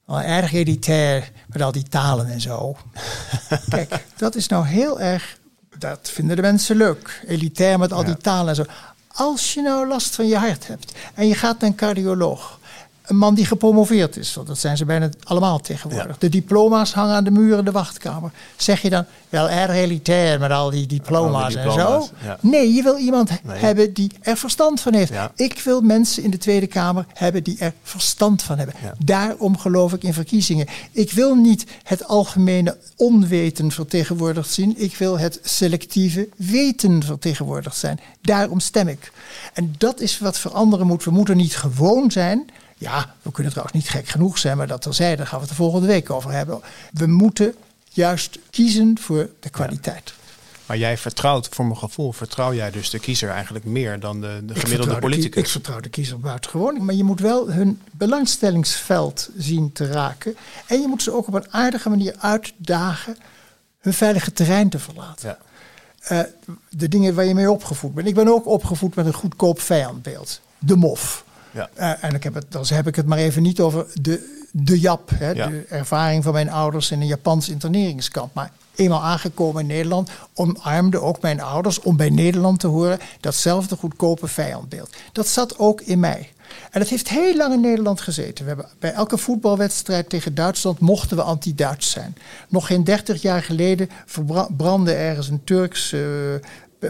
al 0.06 0.22
erg 0.22 0.54
elitair 0.54 1.32
met 1.48 1.62
al 1.62 1.72
die 1.72 1.84
talen 1.84 2.28
en 2.28 2.42
zo. 2.42 2.76
Kijk, 3.70 4.06
dat 4.18 4.36
is 4.36 4.48
nou 4.48 4.66
heel 4.66 5.00
erg, 5.00 5.38
dat 5.78 6.10
vinden 6.10 6.36
de 6.36 6.42
mensen 6.42 6.76
leuk. 6.76 7.24
Elitair 7.28 7.80
met 7.80 7.94
al 7.94 8.04
die 8.04 8.18
talen 8.18 8.50
en 8.50 8.56
zo. 8.56 8.66
Als 9.08 9.54
je 9.54 9.62
nou 9.62 9.88
last 9.88 10.16
van 10.16 10.28
je 10.28 10.38
hart 10.38 10.68
hebt 10.68 10.92
en 11.14 11.28
je 11.28 11.36
gaat 11.36 11.60
naar 11.60 11.70
een 11.70 11.76
cardioloog 11.76 12.57
een 13.08 13.17
man 13.17 13.36
die 13.36 13.46
gepromoveerd 13.46 14.17
is. 14.17 14.34
Want 14.34 14.48
dat 14.48 14.58
zijn 14.58 14.78
ze 14.78 14.86
bijna 14.86 15.10
allemaal 15.24 15.60
tegenwoordig. 15.60 16.17
De 16.17 16.30
diploma's 16.30 16.93
hangen 16.93 17.15
aan 17.15 17.24
de 17.24 17.32
muren 17.32 17.60
in 17.60 17.65
de 17.65 17.72
wachtkamer. 17.72 18.32
Zeg 18.56 18.82
je 18.82 18.89
dan 18.89 19.06
wel 19.30 19.50
erg 19.50 19.72
elitair 19.72 20.39
met 20.39 20.52
al 20.52 20.70
die 20.70 20.88
diploma's, 20.88 21.56
en 21.56 21.72
zo? 21.72 22.08
Nee, 22.39 22.74
je 22.74 22.84
wil 22.84 22.98
iemand 22.98 23.30
hebben 23.48 23.93
die 23.93 24.12
er 24.22 24.38
verstand 24.38 24.82
van 24.82 24.93
heeft. 24.93 25.12
Ik 25.36 25.62
wil 25.63 25.82
mensen 25.82 26.24
in 26.24 26.30
de 26.30 26.38
Tweede 26.38 26.67
Kamer 26.67 27.06
hebben 27.13 27.43
die 27.43 27.58
er 27.60 27.74
verstand 27.84 28.41
van 28.41 28.58
hebben. 28.58 28.76
Daarom 28.98 29.58
geloof 29.58 29.93
ik 29.93 30.04
in 30.04 30.13
verkiezingen. 30.13 30.67
Ik 30.91 31.12
wil 31.12 31.36
niet 31.36 31.65
het 31.84 32.08
algemene 32.08 32.78
onweten 32.96 33.72
vertegenwoordigd 33.72 34.54
zien. 34.54 34.74
Ik 34.78 34.96
wil 34.96 35.20
het 35.20 35.39
selectieve 35.43 36.30
weten 36.36 37.04
vertegenwoordigd 37.04 37.78
zijn. 37.78 38.00
Daarom 38.22 38.60
stem 38.60 38.88
ik. 38.88 39.12
En 39.54 39.76
dat 39.78 40.00
is 40.00 40.20
wat 40.20 40.39
veranderen 40.39 40.88
moet. 40.88 41.04
We 41.04 41.12
moeten 41.12 41.38
niet 41.38 41.58
gewoon 41.58 42.12
zijn 42.12 42.50
ja, 42.78 43.16
we 43.22 43.32
kunnen 43.32 43.52
trouwens 43.52 43.78
niet 43.78 43.90
gek 43.90 44.08
genoeg 44.08 44.38
zijn, 44.38 44.58
maar 44.58 44.68
dat 44.68 44.82
terzijde, 44.82 45.16
daar 45.18 45.28
gaan 45.28 45.40
we 45.40 45.46
het 45.46 45.50
de 45.50 45.62
volgende 45.62 45.88
week 45.88 46.10
over 46.10 46.32
hebben. 46.32 46.62
We 46.92 47.08
moeten 47.08 47.56
juist 47.90 48.40
kiezen 48.50 48.98
voor 49.00 49.30
de 49.40 49.50
kwaliteit. 49.50 50.13
Maar 50.68 50.78
jij 50.78 50.98
vertrouwt, 50.98 51.50
voor 51.52 51.66
mijn 51.66 51.78
gevoel, 51.78 52.12
vertrouw 52.12 52.54
jij 52.54 52.72
dus 52.72 52.90
de 52.90 53.00
kiezer 53.00 53.30
eigenlijk 53.30 53.66
meer 53.66 54.00
dan 54.00 54.22
de, 54.22 54.42
de 54.46 54.56
gemiddelde 54.56 55.00
politicus? 55.00 55.44
ik 55.44 55.50
vertrouw 55.50 55.80
de 55.80 55.90
kiezer 55.90 56.20
buitengewoon. 56.20 56.86
Maar 56.86 56.96
je 56.96 57.04
moet 57.04 57.20
wel 57.20 57.52
hun 57.52 57.82
belangstellingsveld 57.92 59.30
zien 59.38 59.72
te 59.72 59.88
raken. 59.88 60.38
En 60.68 60.82
je 60.82 60.88
moet 60.88 61.04
ze 61.04 61.12
ook 61.12 61.28
op 61.28 61.34
een 61.34 61.54
aardige 61.54 61.90
manier 61.90 62.16
uitdagen 62.20 63.18
hun 63.80 63.94
veilige 63.94 64.34
terrein 64.34 64.70
te 64.70 64.80
verlaten. 64.80 65.38
Ja. 66.08 66.18
Uh, 66.18 66.24
de 66.70 66.88
dingen 66.88 67.16
waar 67.16 67.26
je 67.26 67.34
mee 67.34 67.52
opgevoed 67.52 67.94
bent. 67.94 68.08
Ik 68.08 68.16
ben 68.16 68.28
ook 68.28 68.48
opgevoed 68.48 68.96
met 68.96 69.06
een 69.06 69.13
goedkoop 69.13 69.62
vijandbeeld. 69.62 70.42
De 70.60 70.76
mof. 70.76 71.26
Ja. 71.58 71.70
Uh, 71.80 72.04
en 72.04 72.15
ik 72.15 72.24
heb 72.24 72.34
het, 72.34 72.46
dan 72.50 72.65
heb 72.67 72.88
ik 72.88 72.96
het 72.96 73.06
maar 73.06 73.17
even 73.17 73.41
niet 73.41 73.60
over 73.60 73.86
de, 74.02 74.48
de 74.52 74.80
Jap. 74.80 75.10
Hè, 75.15 75.34
De 75.34 75.65
ervaring 75.70 76.24
van 76.24 76.34
mijn 76.34 76.50
ouders 76.50 76.91
in 76.91 77.02
een 77.02 77.08
Japans 77.08 77.50
interneringskamp. 77.50 78.34
Maar 78.34 78.52
eenmaal 78.76 79.04
aangekomen 79.04 79.62
in 79.62 79.67
Nederland, 79.67 80.10
omarmde 80.34 81.02
ook 81.02 81.22
mijn 81.22 81.41
ouders 81.41 81.80
om 81.80 81.98
bij 81.98 82.10
Nederland 82.10 82.60
te 82.60 82.67
horen 82.67 83.00
datzelfde 83.20 83.76
goedkope 83.76 84.28
vijandbeeld. 84.28 84.96
Dat 85.12 85.28
zat 85.28 85.60
ook 85.60 85.82
in 85.82 86.00
mij. 86.00 86.32
En 86.72 86.80
dat 86.80 86.89
heeft 86.89 87.10
heel 87.10 87.36
lang 87.36 87.54
in 87.54 87.62
Nederland 87.62 88.02
gezeten. 88.02 88.43
We 88.43 88.50
hebben, 88.50 88.70
bij 88.80 88.93
elke 88.93 89.17
voetbalwedstrijd 89.17 90.10
tegen 90.10 90.36
Duitsland 90.36 90.80
mochten 90.80 91.17
we 91.17 91.24
anti-Duits 91.24 91.89
zijn. 91.89 92.15
Nog 92.50 92.67
geen 92.67 92.84
dertig 92.84 93.22
jaar 93.22 93.43
geleden 93.43 93.89
brandde 94.58 94.93
ergens 94.93 95.30
een 95.30 95.43
Turks 95.43 95.91
uh, 95.91 96.02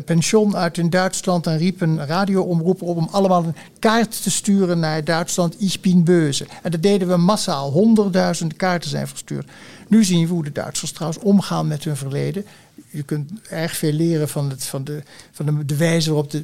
pension 0.05 0.55
uit 0.55 0.77
in 0.77 0.89
Duitsland 0.89 1.47
en 1.47 1.57
riep 1.57 1.81
een 1.81 2.05
radioomroep 2.05 2.81
op 2.81 2.97
om 2.97 3.07
allemaal 3.11 3.43
een 3.43 3.55
kaart 3.79 4.23
te 4.23 4.31
sturen 4.31 4.79
naar 4.79 5.03
Duitsland, 5.03 5.61
Ich 5.61 5.79
bin 5.79 6.03
böse. 6.03 6.45
En 6.63 6.71
dat 6.71 6.81
deden 6.81 7.07
we 7.07 7.17
massaal, 7.17 7.71
honderdduizenden 7.71 8.57
kaarten 8.57 8.89
zijn 8.89 9.07
verstuurd. 9.07 9.49
Nu 9.87 10.03
zien 10.03 10.27
we 10.27 10.33
hoe 10.33 10.43
de 10.43 10.51
Duitsers 10.51 10.91
trouwens 10.91 11.23
omgaan 11.23 11.67
met 11.67 11.83
hun 11.83 11.97
verleden. 11.97 12.45
Je 12.89 13.03
kunt 13.03 13.31
erg 13.49 13.75
veel 13.75 13.91
leren 13.91 14.29
van, 14.29 14.49
het, 14.49 14.63
van, 14.63 14.83
de, 14.83 15.03
van 15.31 15.45
de, 15.45 15.65
de 15.65 15.75
wijze 15.75 16.09
waarop 16.09 16.31
de 16.31 16.43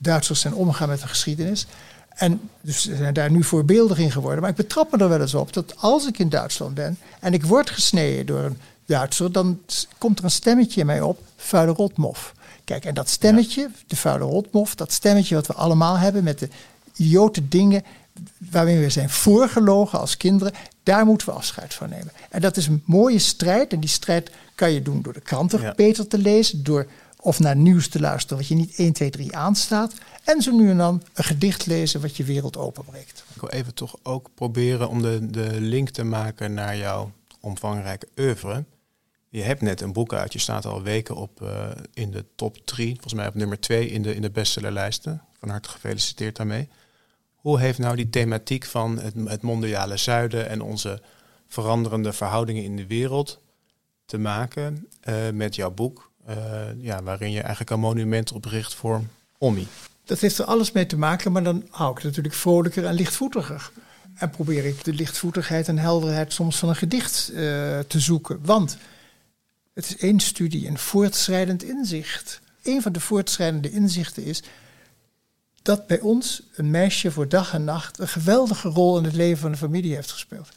Duitsers 0.00 0.40
zijn 0.40 0.54
omgaan 0.54 0.88
met 0.88 1.00
de 1.00 1.08
geschiedenis. 1.08 1.66
En 2.14 2.40
dus 2.60 2.82
ze 2.82 2.96
zijn 2.96 3.14
daar 3.14 3.30
nu 3.30 3.44
voorbeeldig 3.44 3.98
in 3.98 4.10
geworden. 4.10 4.40
Maar 4.40 4.50
ik 4.50 4.56
betrap 4.56 4.92
me 4.92 4.98
er 4.98 5.08
wel 5.08 5.20
eens 5.20 5.34
op 5.34 5.52
dat 5.52 5.74
als 5.76 6.06
ik 6.06 6.18
in 6.18 6.28
Duitsland 6.28 6.74
ben 6.74 6.98
en 7.20 7.32
ik 7.32 7.44
word 7.44 7.70
gesneden 7.70 8.26
door 8.26 8.40
een 8.40 8.58
Duitser, 8.86 9.32
dan 9.32 9.60
komt 9.98 10.18
er 10.18 10.24
een 10.24 10.30
stemmetje 10.30 10.80
in 10.80 10.86
mij 10.86 11.00
op, 11.00 11.18
vuile 11.36 11.72
rotmof. 11.72 12.34
Kijk, 12.72 12.84
en 12.84 12.94
dat 12.94 13.08
stemmetje, 13.08 13.70
de 13.86 13.96
vuile 13.96 14.24
rotmof, 14.24 14.74
dat 14.74 14.92
stemmetje 14.92 15.34
wat 15.34 15.46
we 15.46 15.54
allemaal 15.54 15.98
hebben 15.98 16.24
met 16.24 16.38
de 16.38 16.48
idiote 16.96 17.48
dingen 17.48 17.82
waarmee 18.50 18.78
we 18.78 18.90
zijn 18.90 19.10
voorgelogen 19.10 19.98
als 20.00 20.16
kinderen, 20.16 20.52
daar 20.82 21.06
moeten 21.06 21.26
we 21.26 21.34
afscheid 21.34 21.74
van 21.74 21.88
nemen. 21.88 22.12
En 22.30 22.40
dat 22.40 22.56
is 22.56 22.66
een 22.66 22.82
mooie 22.86 23.18
strijd. 23.18 23.72
En 23.72 23.80
die 23.80 23.88
strijd 23.88 24.30
kan 24.54 24.72
je 24.72 24.82
doen 24.82 25.02
door 25.02 25.12
de 25.12 25.20
kranten 25.20 25.72
beter 25.76 26.06
te 26.06 26.18
lezen, 26.18 26.64
door 26.64 26.86
of 27.20 27.38
naar 27.38 27.56
nieuws 27.56 27.88
te 27.88 28.00
luisteren 28.00 28.38
wat 28.38 28.48
je 28.48 28.54
niet 28.54 28.74
1, 28.76 28.92
2, 28.92 29.10
3 29.10 29.36
aanstaat. 29.36 29.92
En 30.24 30.42
zo 30.42 30.52
nu 30.52 30.70
en 30.70 30.76
dan 30.76 31.02
een 31.12 31.24
gedicht 31.24 31.66
lezen 31.66 32.00
wat 32.00 32.16
je 32.16 32.24
wereld 32.24 32.56
openbreekt. 32.56 33.24
Ik 33.34 33.40
wil 33.40 33.50
even 33.50 33.74
toch 33.74 33.96
ook 34.02 34.28
proberen 34.34 34.88
om 34.88 35.02
de, 35.02 35.30
de 35.30 35.60
link 35.60 35.88
te 35.88 36.04
maken 36.04 36.54
naar 36.54 36.76
jouw 36.76 37.12
omvangrijke 37.40 38.08
oeuvre. 38.18 38.64
Je 39.32 39.42
hebt 39.42 39.60
net 39.60 39.80
een 39.80 39.92
boek 39.92 40.12
uit, 40.12 40.32
je 40.32 40.38
staat 40.38 40.66
al 40.66 40.82
weken 40.82 41.16
op 41.16 41.42
uh, 41.42 41.66
in 41.94 42.10
de 42.10 42.24
top 42.34 42.66
3, 42.66 42.90
volgens 42.90 43.14
mij 43.14 43.26
op 43.26 43.34
nummer 43.34 43.60
2 43.60 43.88
in 43.88 44.02
de, 44.02 44.14
in 44.14 44.22
de 44.22 44.30
bestsellerlijsten. 44.30 45.22
Van 45.38 45.48
harte 45.48 45.68
gefeliciteerd 45.68 46.36
daarmee. 46.36 46.68
Hoe 47.34 47.60
heeft 47.60 47.78
nou 47.78 47.96
die 47.96 48.10
thematiek 48.10 48.64
van 48.64 48.98
het, 48.98 49.14
het 49.24 49.42
mondiale 49.42 49.96
zuiden 49.96 50.48
en 50.48 50.62
onze 50.62 51.02
veranderende 51.48 52.12
verhoudingen 52.12 52.62
in 52.62 52.76
de 52.76 52.86
wereld 52.86 53.40
te 54.04 54.18
maken 54.18 54.88
uh, 55.08 55.14
met 55.32 55.54
jouw 55.54 55.70
boek, 55.70 56.10
uh, 56.28 56.36
ja, 56.76 57.02
waarin 57.02 57.30
je 57.30 57.40
eigenlijk 57.40 57.70
een 57.70 57.80
monument 57.80 58.32
opricht 58.32 58.74
voor 58.74 59.02
Ommi? 59.38 59.66
Dat 60.04 60.20
heeft 60.20 60.38
er 60.38 60.44
alles 60.44 60.72
mee 60.72 60.86
te 60.86 60.98
maken, 60.98 61.32
maar 61.32 61.42
dan 61.42 61.66
hou 61.70 61.90
ik 61.90 61.96
het 61.96 62.06
natuurlijk 62.06 62.34
vrolijker 62.34 62.84
en 62.84 62.94
lichtvoetiger. 62.94 63.70
En 64.14 64.30
probeer 64.30 64.64
ik 64.64 64.84
de 64.84 64.92
lichtvoetigheid 64.92 65.68
en 65.68 65.78
helderheid 65.78 66.32
soms 66.32 66.58
van 66.58 66.68
een 66.68 66.76
gedicht 66.76 67.26
te 67.86 68.00
zoeken. 68.00 68.38
Want 68.42 68.76
het 69.74 69.84
is 69.84 69.96
één 69.96 70.20
studie, 70.20 70.68
een 70.68 70.78
voortschrijdend 70.78 71.62
inzicht. 71.62 72.40
Een 72.62 72.82
van 72.82 72.92
de 72.92 73.00
voortschrijdende 73.00 73.70
inzichten 73.70 74.24
is 74.24 74.42
dat 75.62 75.86
bij 75.86 76.00
ons 76.00 76.42
een 76.54 76.70
meisje 76.70 77.10
voor 77.10 77.28
dag 77.28 77.54
en 77.54 77.64
nacht 77.64 77.98
een 77.98 78.08
geweldige 78.08 78.68
rol 78.68 78.98
in 78.98 79.04
het 79.04 79.14
leven 79.14 79.38
van 79.38 79.50
de 79.50 79.56
familie 79.56 79.94
heeft 79.94 80.10
gespeeld. 80.10 80.48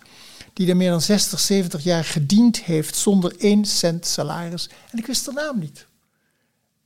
Die 0.53 0.69
er 0.69 0.77
meer 0.77 0.89
dan 0.89 1.01
60, 1.01 1.39
70 1.39 1.83
jaar 1.83 2.03
gediend 2.03 2.61
heeft 2.61 2.95
zonder 2.95 3.35
één 3.37 3.65
cent 3.65 4.05
salaris. 4.05 4.69
En 4.91 4.97
ik 4.97 5.05
wist 5.05 5.25
de 5.25 5.31
naam 5.31 5.59
niet. 5.59 5.85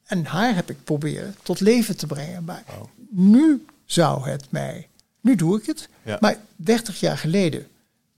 En 0.05 0.25
haar 0.25 0.55
heb 0.55 0.69
ik 0.69 0.83
proberen 0.83 1.35
tot 1.43 1.59
leven 1.59 1.97
te 1.97 2.07
brengen. 2.07 2.43
Maar 2.43 2.63
nu 3.09 3.65
zou 3.85 4.29
het 4.29 4.45
mij, 4.49 4.87
nu 5.21 5.35
doe 5.35 5.59
ik 5.59 5.65
het. 5.65 5.89
Maar 6.19 6.37
30 6.55 6.99
jaar 6.99 7.17
geleden 7.17 7.67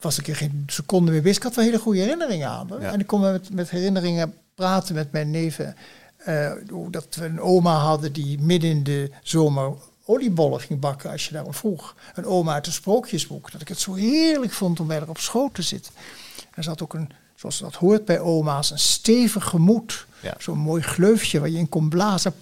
was 0.04 0.20
ik 0.20 0.28
er 0.28 0.36
geen 0.36 0.64
seconde 0.68 1.12
mee 1.12 1.22
bezig. 1.22 1.38
Ik 1.38 1.44
had 1.44 1.56
wel 1.56 1.66
hele 1.66 1.80
goede 1.80 2.00
herinneringen 2.00 2.48
aan. 2.48 2.80
En 2.82 3.00
ik 3.00 3.08
kon 3.08 3.22
met, 3.22 3.54
met 3.54 3.70
herinneringen 3.70 4.34
praten 4.56 4.96
met 4.96 5.12
mijn 5.12 5.32
neven. 5.32 5.76
Uh, 6.28 6.52
dat 6.90 7.16
we 7.16 7.26
een 7.26 7.42
oma 7.42 7.76
hadden 7.76 8.14
die 8.14 8.40
midden 8.40 8.70
in 8.70 8.84
de 8.84 9.12
zomer 9.24 9.74
oliebollen 10.06 10.60
ging 10.60 10.80
bakken 10.80 11.12
als 11.12 11.26
je 11.26 11.34
daarom 11.34 11.54
vroeg. 11.54 11.96
Een 12.14 12.26
oma 12.26 12.54
uit 12.54 12.66
een 12.66 12.72
sprookjesboek. 12.72 13.52
Dat 13.52 13.62
ik 13.62 13.68
het 13.68 13.80
zo 13.80 13.94
heerlijk 13.94 14.52
vond 14.52 14.80
om 14.80 14.88
bij 14.88 14.98
haar 14.98 15.10
op 15.10 15.18
schoot 15.18 15.54
te 15.54 15.62
zitten. 15.62 15.94
Er 16.54 16.64
zat 16.64 16.82
ook 16.82 16.94
een, 16.94 17.10
zoals 17.36 17.60
dat 17.60 17.76
hoort 17.76 18.06
bij 18.06 18.20
oma's, 18.20 18.72
een 18.72 18.80
stevig 18.80 19.46
gemoed. 19.46 20.06
Zo'n 20.38 20.58
mooi 20.58 20.82
gleufje 20.82 21.40
waar 21.40 21.50
je 21.50 21.58
in 21.58 21.70
kon 21.70 21.90
blazen. 21.90 22.34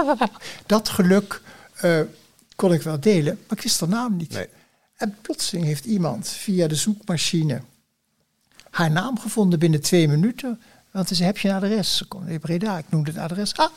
Dat 0.66 0.88
geluk 0.88 1.42
uh, 1.84 2.00
kon 2.56 2.72
ik 2.72 2.82
wel 2.82 3.00
delen, 3.00 3.38
maar 3.48 3.56
ik 3.56 3.62
wist 3.62 3.80
haar 3.80 3.88
naam 3.88 4.16
niet. 4.16 4.32
Nee. 4.32 4.48
En 5.00 5.16
plotseling 5.22 5.66
heeft 5.66 5.84
iemand 5.84 6.28
via 6.28 6.68
de 6.68 6.74
zoekmachine 6.74 7.62
haar 8.70 8.90
naam 8.90 9.18
gevonden 9.18 9.58
binnen 9.58 9.80
twee 9.80 10.08
minuten. 10.08 10.60
Want 10.90 11.08
ze 11.08 11.24
heb 11.24 11.38
je 11.38 11.48
een 11.48 11.54
adres. 11.54 11.96
Ze 11.96 12.04
komt 12.04 12.28
in 12.28 12.40
Breda, 12.40 12.78
ik 12.78 12.84
noemde 12.88 13.10
het 13.10 13.20
adres. 13.20 13.56
Ah, 13.56 13.70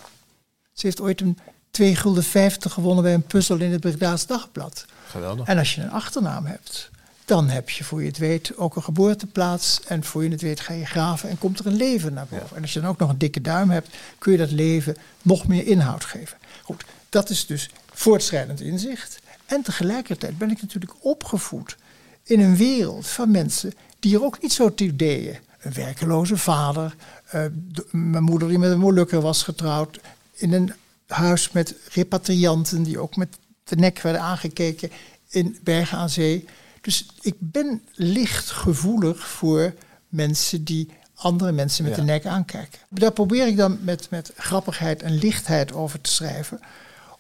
ze 0.74 0.86
heeft 0.86 1.02
ooit 1.02 1.22
een 1.22 1.38
2 1.72 1.96
gulden 1.96 2.24
50 2.24 2.74
gewonnen 2.74 3.04
bij 3.04 3.14
een 3.14 3.24
puzzel 3.24 3.60
in 3.60 3.72
het 3.72 3.82
Breda's 3.82 4.26
Dagblad. 4.26 4.86
Geweldig. 5.08 5.48
En 5.48 5.58
als 5.58 5.76
je 5.76 5.82
een 5.82 5.92
achternaam 5.92 6.46
hebt, 6.46 6.90
dan 7.26 7.50
heb 7.50 7.70
je 7.70 7.84
voor 7.84 8.02
je 8.02 8.08
het 8.08 8.18
weet 8.18 8.58
ook 8.58 8.76
een 8.76 8.84
geboorteplaats. 8.84 9.82
En 9.88 10.04
voor 10.04 10.24
je 10.24 10.30
het 10.30 10.42
weet 10.42 10.60
ga 10.60 10.74
je 10.74 10.86
graven 10.86 11.30
en 11.30 11.38
komt 11.38 11.60
er 11.60 11.66
een 11.66 11.76
leven 11.76 12.14
naar 12.14 12.28
boven. 12.30 12.56
En 12.56 12.62
als 12.62 12.74
je 12.74 12.80
dan 12.80 12.90
ook 12.90 13.00
nog 13.00 13.10
een 13.10 13.18
dikke 13.18 13.42
duim 13.42 13.70
hebt, 13.70 13.96
kun 14.18 14.32
je 14.32 14.38
dat 14.38 14.52
leven 14.52 14.96
nog 15.22 15.48
meer 15.48 15.68
inhoud 15.68 16.06
geven. 16.06 16.38
Goed, 16.64 16.84
dat 17.10 17.30
is 17.30 17.46
dus 17.46 17.70
voortschrijdend 17.94 18.62
inzicht. 18.62 19.22
En 19.54 19.62
tegelijkertijd 19.62 20.38
ben 20.38 20.52
ik 20.52 20.62
natuurlijk 20.62 20.94
opgevoed 21.00 21.78
in 22.24 22.40
een 22.40 22.56
wereld 22.56 23.08
van 23.08 23.32
mensen 23.32 23.74
die 24.00 24.16
er 24.16 24.24
ook 24.24 24.42
niet 24.42 24.54
zo 24.54 24.74
toe 24.74 24.96
deden. 24.96 25.40
Een 25.60 25.74
werkeloze 25.74 26.38
vader, 26.38 26.96
uh, 27.36 27.46
mijn 27.92 28.24
moeder 28.24 28.48
die 28.48 28.58
met 28.58 28.72
een 28.72 28.80
Molukker 28.80 29.22
was 29.22 29.44
getrouwd, 29.44 30.00
in 30.34 30.54
een 30.54 30.74
huis 31.08 31.52
met 31.52 31.76
repatrianten 31.92 32.84
die 32.84 33.00
ook 33.00 33.16
met 33.16 33.38
de 33.64 33.76
nek 33.76 34.02
werden 34.02 34.22
aangekeken 34.22 34.92
in 35.30 35.58
Bergen 35.64 35.98
aan 35.98 36.10
Zee. 36.10 36.46
Dus 36.82 37.06
ik 37.22 37.36
ben 37.40 37.82
licht 37.94 38.50
gevoelig 38.50 39.28
voor 39.28 39.74
mensen 40.08 40.64
die 40.64 40.90
andere 41.14 41.52
mensen 41.52 41.84
met 41.84 41.96
de 41.96 42.02
nek 42.02 42.26
aankijken. 42.26 42.80
Daar 42.90 43.12
probeer 43.12 43.48
ik 43.48 43.58
dan 43.58 43.80
met, 43.82 44.10
met 44.10 44.32
grappigheid 44.38 45.02
en 45.02 45.18
lichtheid 45.18 45.74
over 45.74 46.02
te 46.02 46.10
schrijven 46.12 46.60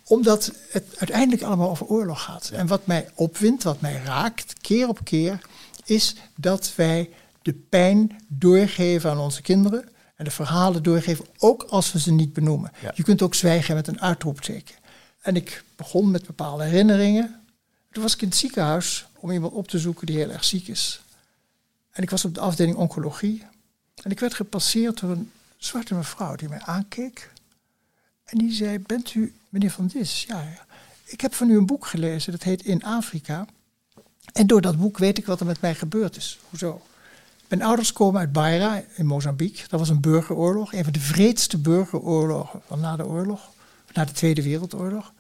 omdat 0.05 0.51
het 0.69 0.83
uiteindelijk 0.97 1.41
allemaal 1.41 1.69
over 1.69 1.85
oorlog 1.85 2.23
gaat. 2.23 2.49
En 2.49 2.67
wat 2.67 2.85
mij 2.85 3.09
opwindt, 3.15 3.63
wat 3.63 3.81
mij 3.81 4.01
raakt, 4.05 4.53
keer 4.61 4.87
op 4.87 4.99
keer, 5.03 5.39
is 5.85 6.15
dat 6.35 6.75
wij 6.75 7.09
de 7.41 7.53
pijn 7.53 8.23
doorgeven 8.27 9.09
aan 9.09 9.19
onze 9.19 9.41
kinderen. 9.41 9.89
En 10.15 10.25
de 10.25 10.31
verhalen 10.31 10.83
doorgeven, 10.83 11.25
ook 11.37 11.63
als 11.63 11.91
we 11.91 11.99
ze 11.99 12.11
niet 12.11 12.33
benoemen. 12.33 12.71
Je 12.93 13.03
kunt 13.03 13.21
ook 13.21 13.35
zwijgen 13.35 13.75
met 13.75 13.87
een 13.87 14.01
uitroepteken. 14.01 14.75
En 15.21 15.35
ik 15.35 15.63
begon 15.75 16.11
met 16.11 16.25
bepaalde 16.25 16.63
herinneringen. 16.63 17.41
Toen 17.91 18.03
was 18.03 18.13
ik 18.13 18.21
in 18.21 18.27
het 18.27 18.37
ziekenhuis 18.37 19.05
om 19.19 19.31
iemand 19.31 19.53
op 19.53 19.67
te 19.67 19.79
zoeken 19.79 20.05
die 20.05 20.17
heel 20.17 20.29
erg 20.29 20.43
ziek 20.43 20.67
is. 20.67 21.01
En 21.91 22.03
ik 22.03 22.09
was 22.09 22.25
op 22.25 22.33
de 22.33 22.39
afdeling 22.39 22.75
oncologie. 22.75 23.43
En 24.03 24.11
ik 24.11 24.19
werd 24.19 24.33
gepasseerd 24.33 24.99
door 24.99 25.11
een 25.11 25.31
zwarte 25.57 25.95
mevrouw 25.95 26.35
die 26.35 26.49
mij 26.49 26.61
aankeek. 26.61 27.31
En 28.33 28.39
die 28.39 28.51
zei, 28.51 28.79
bent 28.79 29.13
u 29.13 29.33
meneer 29.49 29.71
Van 29.71 29.87
Dis? 29.87 30.25
Ja, 30.27 30.43
ik 31.05 31.21
heb 31.21 31.33
van 31.33 31.49
u 31.49 31.57
een 31.57 31.65
boek 31.65 31.85
gelezen, 31.85 32.31
dat 32.31 32.43
heet 32.43 32.65
In 32.65 32.83
Afrika. 32.83 33.45
En 34.31 34.47
door 34.47 34.61
dat 34.61 34.77
boek 34.77 34.97
weet 34.97 35.17
ik 35.17 35.25
wat 35.25 35.39
er 35.39 35.45
met 35.45 35.61
mij 35.61 35.75
gebeurd 35.75 36.15
is. 36.15 36.39
Hoezo? 36.49 36.81
Mijn 37.47 37.61
ouders 37.61 37.93
komen 37.93 38.19
uit 38.19 38.31
Beira 38.31 38.83
in 38.95 39.05
Mozambique. 39.05 39.67
Dat 39.67 39.79
was 39.79 39.89
een 39.89 40.01
burgeroorlog, 40.01 40.73
een 40.73 40.83
van 40.83 40.93
de 40.93 40.99
vreedste 40.99 41.57
burgeroorlogen 41.57 42.61
van 42.65 42.79
na 42.79 42.95
de 42.95 43.05
oorlog, 43.05 43.49
na 43.93 44.05
de 44.05 44.11
Tweede 44.11 44.43
Wereldoorlog. 44.43 45.13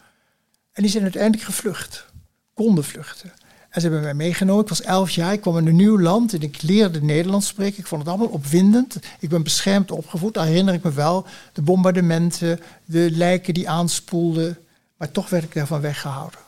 En 0.71 0.81
die 0.81 0.91
zijn 0.91 1.03
uiteindelijk 1.03 1.43
gevlucht, 1.43 2.05
konden 2.53 2.83
vluchten. 2.83 3.33
En 3.73 3.81
ze 3.81 3.87
hebben 3.87 4.01
mij 4.01 4.13
meegenomen. 4.13 4.63
Ik 4.63 4.69
was 4.69 4.81
elf 4.81 5.09
jaar, 5.09 5.33
ik 5.33 5.41
kwam 5.41 5.57
in 5.57 5.67
een 5.67 5.75
nieuw 5.75 5.99
land 5.99 6.33
en 6.33 6.41
ik 6.41 6.61
leerde 6.61 7.03
Nederlands 7.03 7.47
spreken. 7.47 7.79
Ik 7.79 7.87
vond 7.87 8.01
het 8.01 8.09
allemaal 8.09 8.27
opwindend. 8.27 8.97
Ik 9.19 9.29
ben 9.29 9.43
beschermd 9.43 9.91
opgevoed, 9.91 10.33
daar 10.33 10.45
herinner 10.45 10.73
ik 10.73 10.83
me 10.83 10.91
wel. 10.91 11.25
De 11.53 11.61
bombardementen, 11.61 12.59
de 12.85 13.11
lijken 13.11 13.53
die 13.53 13.69
aanspoelden. 13.69 14.57
Maar 14.97 15.11
toch 15.11 15.29
werd 15.29 15.43
ik 15.43 15.53
daarvan 15.53 15.81
weggehouden. 15.81 16.39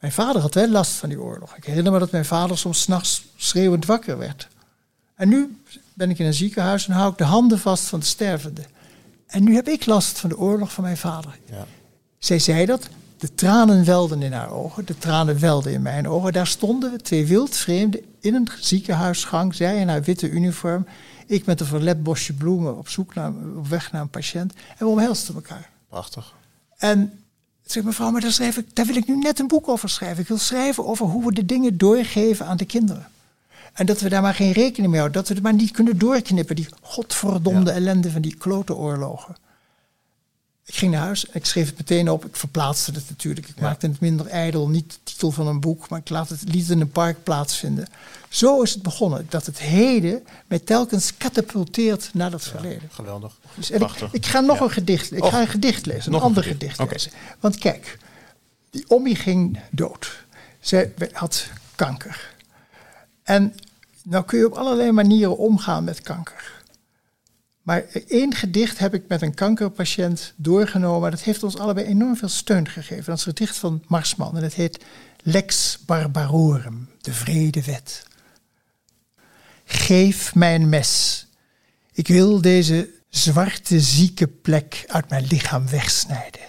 Mijn 0.00 0.12
vader 0.12 0.42
had 0.42 0.54
wel 0.54 0.68
last 0.68 0.92
van 0.92 1.08
die 1.08 1.20
oorlog. 1.20 1.56
Ik 1.56 1.64
herinner 1.64 1.92
me 1.92 1.98
dat 1.98 2.10
mijn 2.10 2.24
vader 2.24 2.58
soms 2.58 2.80
s'nachts 2.80 3.24
schreeuwend 3.36 3.86
wakker 3.86 4.18
werd. 4.18 4.48
En 5.14 5.28
nu 5.28 5.58
ben 5.94 6.10
ik 6.10 6.18
in 6.18 6.26
een 6.26 6.34
ziekenhuis 6.34 6.86
en 6.86 6.94
hou 6.94 7.12
ik 7.12 7.18
de 7.18 7.24
handen 7.24 7.58
vast 7.58 7.84
van 7.84 8.00
de 8.00 8.06
stervende. 8.06 8.62
En 9.26 9.44
nu 9.44 9.54
heb 9.54 9.68
ik 9.68 9.86
last 9.86 10.18
van 10.18 10.28
de 10.28 10.38
oorlog 10.38 10.72
van 10.72 10.84
mijn 10.84 10.96
vader. 10.96 11.38
Ja. 11.50 11.66
Zij 12.18 12.38
zei 12.38 12.66
dat, 12.66 12.88
de 13.24 13.34
tranen 13.34 13.84
welden 13.84 14.22
in 14.22 14.32
haar 14.32 14.50
ogen, 14.50 14.86
de 14.86 14.98
tranen 14.98 15.40
welden 15.40 15.72
in 15.72 15.82
mijn 15.82 16.08
ogen. 16.08 16.32
Daar 16.32 16.46
stonden 16.46 16.92
we, 16.92 16.98
twee 16.98 17.26
wildvreemden, 17.26 18.00
in 18.20 18.34
een 18.34 18.48
ziekenhuisgang. 18.60 19.54
Zij 19.54 19.80
in 19.80 19.88
haar 19.88 20.02
witte 20.02 20.30
uniform, 20.30 20.86
ik 21.26 21.46
met 21.46 21.60
een 21.60 21.66
verlept 21.66 22.02
bosje 22.02 22.32
bloemen 22.32 22.76
op, 22.78 22.88
zoek 22.88 23.14
naar, 23.14 23.32
op 23.56 23.66
weg 23.66 23.92
naar 23.92 24.00
een 24.00 24.08
patiënt. 24.08 24.52
En 24.52 24.78
we 24.78 24.86
omhelsten 24.86 25.34
elkaar. 25.34 25.70
Prachtig. 25.88 26.34
En 26.76 27.12
zeg 27.62 27.82
mevrouw, 27.82 28.10
maar 28.10 28.20
daar, 28.20 28.32
schrijf 28.32 28.56
ik, 28.56 28.74
daar 28.74 28.86
wil 28.86 28.96
ik 28.96 29.06
nu 29.06 29.18
net 29.18 29.38
een 29.38 29.48
boek 29.48 29.68
over 29.68 29.88
schrijven. 29.88 30.22
Ik 30.22 30.28
wil 30.28 30.38
schrijven 30.38 30.86
over 30.86 31.06
hoe 31.06 31.24
we 31.24 31.32
de 31.32 31.46
dingen 31.46 31.78
doorgeven 31.78 32.46
aan 32.46 32.56
de 32.56 32.64
kinderen. 32.64 33.06
En 33.72 33.86
dat 33.86 34.00
we 34.00 34.08
daar 34.08 34.22
maar 34.22 34.34
geen 34.34 34.52
rekening 34.52 34.90
mee 34.90 35.00
houden. 35.00 35.20
Dat 35.20 35.28
we 35.28 35.34
het 35.34 35.42
maar 35.42 35.54
niet 35.54 35.70
kunnen 35.70 35.98
doorknippen. 35.98 36.56
Die 36.56 36.68
godverdomde 36.80 37.70
ellende 37.70 38.10
van 38.10 38.22
die 38.22 38.36
klote 38.36 38.74
oorlogen. 38.74 39.36
Ik 40.66 40.74
ging 40.74 40.92
naar 40.92 41.00
huis, 41.00 41.24
ik 41.24 41.46
schreef 41.46 41.66
het 41.66 41.76
meteen 41.76 42.10
op, 42.10 42.24
ik 42.24 42.36
verplaatste 42.36 42.92
het 42.92 43.08
natuurlijk. 43.08 43.48
Ik 43.48 43.60
maakte 43.60 43.86
het 43.86 44.00
minder 44.00 44.26
ijdel, 44.26 44.68
niet 44.68 44.92
de 44.92 44.98
titel 45.02 45.30
van 45.30 45.46
een 45.46 45.60
boek, 45.60 45.88
maar 45.88 45.98
ik 45.98 46.08
laat 46.08 46.28
het, 46.28 46.42
liet 46.44 46.62
het 46.62 46.70
in 46.70 46.80
een 46.80 46.90
park 46.90 47.22
plaatsvinden. 47.22 47.86
Zo 48.28 48.62
is 48.62 48.72
het 48.72 48.82
begonnen, 48.82 49.26
dat 49.28 49.46
het 49.46 49.58
heden 49.58 50.26
mij 50.46 50.58
telkens 50.58 51.16
katapulteert 51.16 52.10
naar 52.12 52.30
dat 52.30 52.42
verleden. 52.42 52.88
Geweldig. 52.92 53.38
Dus, 53.54 53.70
ik, 53.70 53.90
ik, 54.12 54.26
ga 54.26 54.40
nog 54.40 54.60
een 54.60 54.70
gedicht, 54.70 55.12
ik 55.12 55.24
ga 55.24 55.40
een 55.40 55.48
gedicht 55.48 55.86
lezen, 55.86 56.12
een 56.12 56.20
ander 56.20 56.42
gedicht, 56.42 56.90
lezen. 56.90 57.12
Want 57.40 57.58
kijk, 57.58 57.98
die 58.70 58.84
Ommi 58.88 59.14
ging 59.14 59.58
dood. 59.70 60.24
Zij 60.60 60.92
had 61.12 61.46
kanker. 61.74 62.34
En 63.22 63.54
nou 64.02 64.24
kun 64.24 64.38
je 64.38 64.46
op 64.46 64.52
allerlei 64.52 64.92
manieren 64.92 65.36
omgaan 65.36 65.84
met 65.84 66.00
kanker. 66.00 66.53
Maar 67.64 67.84
één 68.08 68.34
gedicht 68.34 68.78
heb 68.78 68.94
ik 68.94 69.08
met 69.08 69.22
een 69.22 69.34
kankerpatiënt 69.34 70.32
doorgenomen. 70.36 71.10
Dat 71.10 71.22
heeft 71.22 71.42
ons 71.42 71.58
allebei 71.58 71.86
enorm 71.86 72.16
veel 72.16 72.28
steun 72.28 72.68
gegeven. 72.68 73.04
Dat 73.04 73.18
is 73.18 73.24
het 73.24 73.38
gedicht 73.38 73.56
van 73.56 73.82
Marsman 73.86 74.36
en 74.36 74.42
het 74.42 74.54
heet 74.54 74.84
Lex 75.22 75.78
barbarorum, 75.86 76.88
de 77.00 77.12
vrede 77.12 77.64
wet. 77.64 78.06
Geef 79.64 80.34
mij 80.34 80.54
een 80.54 80.68
mes. 80.68 81.26
Ik 81.92 82.08
wil 82.08 82.40
deze 82.40 82.90
zwarte 83.08 83.80
zieke 83.80 84.26
plek 84.26 84.84
uit 84.86 85.08
mijn 85.08 85.26
lichaam 85.26 85.68
wegsnijden. 85.68 86.40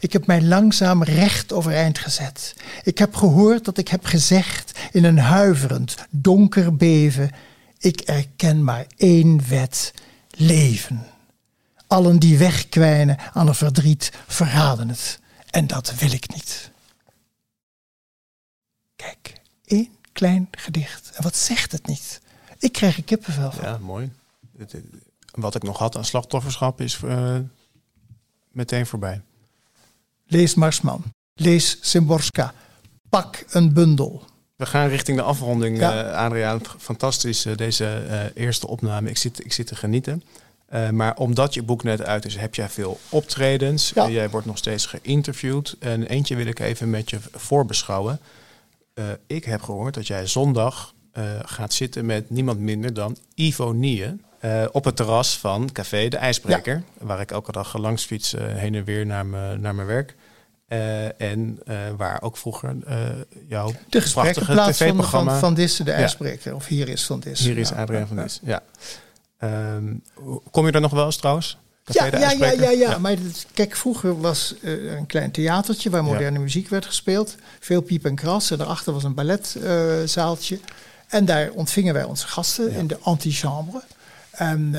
Ik 0.00 0.12
heb 0.12 0.26
mij 0.26 0.42
langzaam 0.42 1.02
recht 1.02 1.52
overeind 1.52 1.98
gezet. 1.98 2.54
Ik 2.82 2.98
heb 2.98 3.14
gehoord 3.14 3.64
dat 3.64 3.78
ik 3.78 3.88
heb 3.88 4.04
gezegd 4.04 4.78
in 4.92 5.04
een 5.04 5.18
huiverend, 5.18 5.94
donker 6.10 6.76
beven: 6.76 7.30
Ik 7.78 8.00
erken 8.00 8.64
maar 8.64 8.86
één 8.96 9.48
wet: 9.48 9.92
leven. 10.30 11.06
Allen 11.86 12.18
die 12.18 12.38
wegkwijnen 12.38 13.18
aan 13.32 13.48
een 13.48 13.54
verdriet 13.54 14.12
verraden 14.26 14.88
het. 14.88 15.20
En 15.50 15.66
dat 15.66 15.94
wil 15.94 16.12
ik 16.12 16.34
niet. 16.34 16.70
Kijk, 18.96 19.40
één 19.64 19.88
klein 20.12 20.48
gedicht. 20.50 21.10
En 21.14 21.22
wat 21.22 21.36
zegt 21.36 21.72
het 21.72 21.86
niet? 21.86 22.20
Ik 22.58 22.72
krijg 22.72 22.96
er 22.96 23.02
kippenvel 23.02 23.52
van. 23.52 23.64
Ja, 23.64 23.78
mooi. 23.78 24.12
Wat 25.30 25.54
ik 25.54 25.62
nog 25.62 25.78
had 25.78 25.96
aan 25.96 26.04
slachtofferschap 26.04 26.80
is 26.80 27.00
uh, 27.04 27.38
meteen 28.52 28.86
voorbij. 28.86 29.22
Lees 30.26 30.54
Marsman. 30.54 31.02
Lees 31.34 31.78
Simborska. 31.80 32.54
Pak 33.08 33.44
een 33.48 33.72
bundel. 33.72 34.24
We 34.60 34.66
gaan 34.66 34.88
richting 34.88 35.16
de 35.16 35.22
afronding, 35.22 35.78
ja. 35.78 36.04
uh, 36.04 36.12
Adriaan. 36.12 36.60
Fantastisch, 36.78 37.46
uh, 37.46 37.56
deze 37.56 38.02
uh, 38.08 38.44
eerste 38.44 38.66
opname. 38.66 39.08
Ik 39.10 39.16
zit, 39.16 39.44
ik 39.44 39.52
zit 39.52 39.66
te 39.66 39.76
genieten. 39.76 40.22
maar 40.90 41.16
omdat 41.16 41.54
je 41.54 41.62
boek 41.62 41.82
net 41.82 42.02
uit 42.02 42.24
is, 42.24 42.36
heb 42.36 42.54
jij 42.54 42.68
veel 42.68 43.00
optredens. 43.08 43.92
Ja. 43.94 44.08
jij 44.08 44.30
wordt 44.30 44.46
nog 44.46 44.58
steeds 44.58 44.86
geïnterviewd. 44.86 45.76
En 45.78 46.06
eentje 46.06 46.36
wil 46.36 46.46
ik 46.46 46.58
even 46.58 46.90
met 46.90 47.10
je 47.10 47.18
voorbeschouwen. 47.32 48.20
ik 49.26 49.44
heb 49.44 49.62
gehoord 49.62 49.94
dat 49.94 50.06
jij 50.06 50.26
zondag 50.26 50.94
gaat 51.42 51.72
zitten 51.72 52.06
met 52.06 52.30
niemand 52.30 52.58
minder 52.58 52.94
dan 52.94 53.16
Ivo 53.34 53.72
Nieën. 53.72 54.24
op 54.72 54.84
het 54.84 54.96
terras 54.96 55.38
van 55.38 55.72
Café 55.72 56.08
de 56.08 56.16
IJsbreker. 56.16 56.74
Ja. 56.74 57.06
Waar 57.06 57.20
ik 57.20 57.30
elke 57.30 57.52
dag 57.52 57.78
langs 57.78 58.04
fiets 58.04 58.34
heen 58.38 58.74
en 58.74 58.84
weer 58.84 59.06
naar 59.06 59.74
mijn 59.74 59.86
werk. 59.86 60.14
Uh, 60.72 61.20
en 61.20 61.58
uh, 61.68 61.76
waar 61.96 62.22
ook 62.22 62.36
vroeger 62.36 62.76
uh, 62.88 62.96
jouw 63.48 63.72
de 63.88 64.10
prachtige 64.12 64.72
tv-programma... 64.72 65.30
Van, 65.30 65.40
van 65.40 65.54
Dissen, 65.54 65.84
de 65.84 65.92
IJsbreker. 65.92 66.54
Of 66.54 66.66
Hier 66.66 66.88
is 66.88 67.06
Van 67.06 67.20
Dissen. 67.20 67.46
Hier 67.46 67.58
is 67.58 67.72
Adriaan 67.72 68.06
van 68.06 68.16
Dissen, 68.16 68.42
ja. 68.46 68.62
Um, 69.74 70.02
kom 70.50 70.66
je 70.66 70.72
er 70.72 70.80
nog 70.80 70.92
wel 70.92 71.04
eens 71.04 71.16
trouwens? 71.16 71.58
Ja, 71.84 72.04
ja, 72.04 72.30
ja, 72.30 72.50
ja, 72.50 72.70
ja, 72.70 72.98
maar 72.98 73.10
het, 73.10 73.46
kijk, 73.54 73.76
vroeger 73.76 74.20
was 74.20 74.54
een 74.62 75.06
klein 75.06 75.30
theatertje 75.30 75.90
waar 75.90 76.04
moderne 76.04 76.38
muziek 76.38 76.68
werd 76.68 76.86
gespeeld. 76.86 77.36
Veel 77.60 77.80
piep 77.80 78.04
en 78.04 78.14
kras. 78.14 78.50
En 78.50 78.58
daarachter 78.58 78.92
was 78.92 79.04
een 79.04 79.14
balletzaaltje. 79.14 80.60
en 81.08 81.24
daar 81.24 81.50
ontvingen 81.50 81.94
wij 81.94 82.04
onze 82.04 82.26
gasten 82.26 82.72
in 82.72 82.86
de 82.86 82.98
antichambre. 83.00 83.82
En 84.30 84.74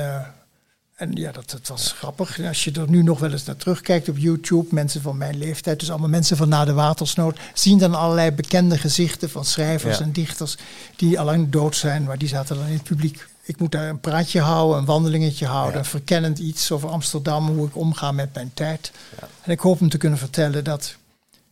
en 1.02 1.12
ja, 1.14 1.32
dat, 1.32 1.50
dat 1.50 1.68
was 1.68 1.92
grappig. 1.92 2.40
Als 2.40 2.64
je 2.64 2.72
er 2.72 2.90
nu 2.90 3.02
nog 3.02 3.18
wel 3.18 3.30
eens 3.32 3.44
naar 3.44 3.56
terugkijkt 3.56 4.08
op 4.08 4.18
YouTube, 4.18 4.66
mensen 4.74 5.02
van 5.02 5.16
mijn 5.16 5.38
leeftijd, 5.38 5.80
dus 5.80 5.90
allemaal 5.90 6.08
mensen 6.08 6.36
van 6.36 6.48
na 6.48 6.64
de 6.64 6.72
watersnood, 6.72 7.38
zien 7.54 7.78
dan 7.78 7.94
allerlei 7.94 8.30
bekende 8.30 8.78
gezichten 8.78 9.30
van 9.30 9.44
schrijvers 9.44 9.98
Ja. 9.98 10.04
en 10.04 10.12
dichters 10.12 10.56
die 10.96 11.18
al 11.18 11.24
lang 11.24 11.50
dood 11.50 11.76
zijn, 11.76 12.02
maar 12.04 12.18
die 12.18 12.28
zaten 12.28 12.56
dan 12.56 12.66
in 12.66 12.72
het 12.72 12.82
publiek. 12.82 13.26
Ik 13.42 13.58
moet 13.58 13.72
daar 13.72 13.88
een 13.88 14.00
praatje 14.00 14.40
houden, 14.40 14.78
een 14.78 14.84
wandelingetje 14.84 15.46
houden, 15.46 15.72
Ja. 15.72 15.78
een 15.78 15.84
verkennend 15.84 16.38
iets 16.38 16.70
over 16.70 16.88
Amsterdam, 16.88 17.46
hoe 17.48 17.66
ik 17.66 17.76
omga 17.76 18.12
met 18.12 18.34
mijn 18.34 18.50
tijd. 18.54 18.92
Ja. 19.20 19.28
En 19.42 19.50
ik 19.50 19.60
hoop 19.60 19.78
hem 19.78 19.88
te 19.88 19.98
kunnen 19.98 20.18
vertellen 20.18 20.64
dat 20.64 20.96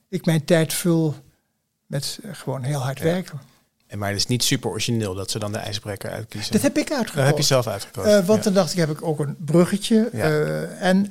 ik 0.09 0.25
mijn 0.27 0.45
tijd 0.45 0.73
vul 0.75 1.15
met 1.87 2.19
eh, 2.23 2.31
gewoon 2.35 2.63
heel 2.63 2.81
hard 2.81 3.01
werken. 3.01 3.41
En 3.91 3.99
maar 3.99 4.09
het 4.09 4.19
is 4.19 4.27
niet 4.27 4.45
super 4.45 4.71
origineel 4.71 5.15
dat 5.15 5.31
ze 5.31 5.39
dan 5.39 5.53
de 5.53 5.59
ijsbreker 5.59 6.11
uitkiezen. 6.11 6.53
Dat 6.53 6.63
heb 6.63 6.79
ik 6.79 6.89
Dat 6.89 6.97
uitgekozen. 6.97 7.29
heb 7.29 7.37
je 7.37 7.43
zelf 7.43 7.67
uitgekozen. 7.67 8.19
Eh, 8.19 8.27
want 8.27 8.39
ja. 8.39 8.45
dan 8.45 8.53
dacht 8.53 8.73
ik, 8.73 8.79
heb 8.79 8.91
ik 8.91 9.03
ook 9.03 9.19
een 9.19 9.37
bruggetje. 9.39 10.09
Ja. 10.13 10.25
Eh, 10.25 10.83
en 10.83 11.11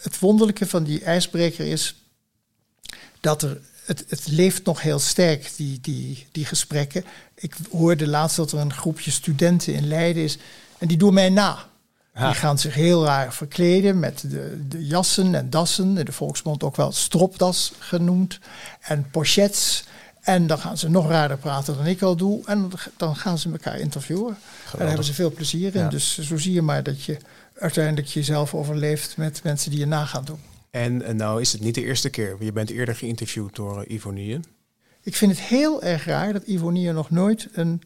het 0.00 0.18
wonderlijke 0.18 0.66
van 0.66 0.84
die 0.84 1.04
ijsbreker 1.04 1.66
is 1.66 1.94
dat 3.20 3.42
er. 3.42 3.60
Het, 3.84 4.04
het 4.08 4.26
leeft 4.26 4.64
nog 4.64 4.82
heel 4.82 4.98
sterk, 4.98 5.52
die, 5.56 5.78
die, 5.80 6.26
die 6.32 6.44
gesprekken. 6.44 7.04
Ik 7.34 7.54
hoorde 7.70 8.06
laatst 8.06 8.36
dat 8.36 8.52
er 8.52 8.58
een 8.58 8.72
groepje 8.72 9.10
studenten 9.10 9.74
in 9.74 9.88
Leiden 9.88 10.22
is. 10.22 10.38
En 10.78 10.88
die 10.88 10.96
doen 10.96 11.14
mij 11.14 11.28
na. 11.28 11.66
Ha. 12.12 12.26
Die 12.26 12.34
gaan 12.34 12.58
zich 12.58 12.74
heel 12.74 13.04
raar 13.04 13.32
verkleden 13.32 13.98
met 13.98 14.24
de, 14.26 14.66
de 14.68 14.86
jassen 14.86 15.34
en 15.34 15.50
dassen. 15.50 15.98
In 15.98 16.04
de 16.04 16.12
volksmond 16.12 16.62
ook 16.62 16.76
wel 16.76 16.92
stropdas 16.92 17.72
genoemd. 17.78 18.38
En 18.80 19.10
pochets. 19.10 19.84
En 20.24 20.46
dan 20.46 20.58
gaan 20.58 20.78
ze 20.78 20.90
nog 20.90 21.08
raarder 21.08 21.38
praten 21.38 21.76
dan 21.76 21.86
ik 21.86 22.02
al 22.02 22.16
doe. 22.16 22.42
En 22.46 22.70
dan 22.96 23.16
gaan 23.16 23.38
ze 23.38 23.50
elkaar 23.50 23.78
interviewen. 23.78 24.36
En 24.72 24.78
daar 24.78 24.86
hebben 24.86 25.04
ze 25.04 25.14
veel 25.14 25.30
plezier 25.30 25.74
in. 25.74 25.80
Ja. 25.80 25.88
Dus 25.88 26.18
zo 26.18 26.38
zie 26.38 26.52
je 26.52 26.62
maar 26.62 26.82
dat 26.82 27.02
je 27.02 27.16
uiteindelijk 27.58 28.06
jezelf 28.06 28.54
overleeft 28.54 29.16
met 29.16 29.40
mensen 29.42 29.70
die 29.70 29.80
je 29.80 29.86
na 29.86 30.04
gaan 30.04 30.24
doen. 30.24 30.38
En, 30.70 31.02
en 31.02 31.16
nou 31.16 31.40
is 31.40 31.52
het 31.52 31.60
niet 31.60 31.74
de 31.74 31.84
eerste 31.84 32.10
keer. 32.10 32.36
Je 32.40 32.52
bent 32.52 32.70
eerder 32.70 32.96
geïnterviewd 32.96 33.54
door 33.54 33.84
uh, 33.84 33.94
Ivonie. 33.94 34.40
Ik 35.02 35.16
vind 35.16 35.30
het 35.30 35.40
heel 35.40 35.82
erg 35.82 36.04
raar 36.04 36.32
dat 36.32 36.42
Ivonie 36.42 36.92
nog 36.92 37.10
nooit 37.10 37.48
een 37.52 37.82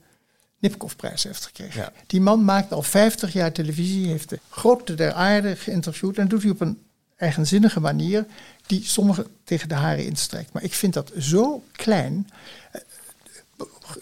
Nipkoff-prijs 0.59 1.23
heeft 1.23 1.45
gekregen. 1.45 1.81
Ja. 1.81 1.93
Die 2.07 2.21
man 2.21 2.45
maakt 2.45 2.73
al 2.73 2.83
50 2.83 3.33
jaar 3.33 3.53
televisie, 3.53 4.07
heeft 4.07 4.29
de 4.29 4.39
grote 4.51 4.95
der 4.95 5.13
aarde 5.13 5.57
geïnterviewd 5.57 6.19
en 6.19 6.29
doet 6.29 6.43
hij 6.43 6.51
op 6.51 6.61
een 6.61 6.79
eigenzinnige 7.17 7.81
manier 7.81 8.27
die 8.69 8.85
sommigen 8.85 9.27
tegen 9.45 9.69
de 9.69 9.75
haren 9.75 10.05
instrijkt. 10.05 10.53
Maar 10.53 10.63
ik 10.63 10.75
vind 10.75 10.95
dat 10.95 11.13
zo 11.19 11.63
klein. 11.73 12.31
Eh, 12.73 12.81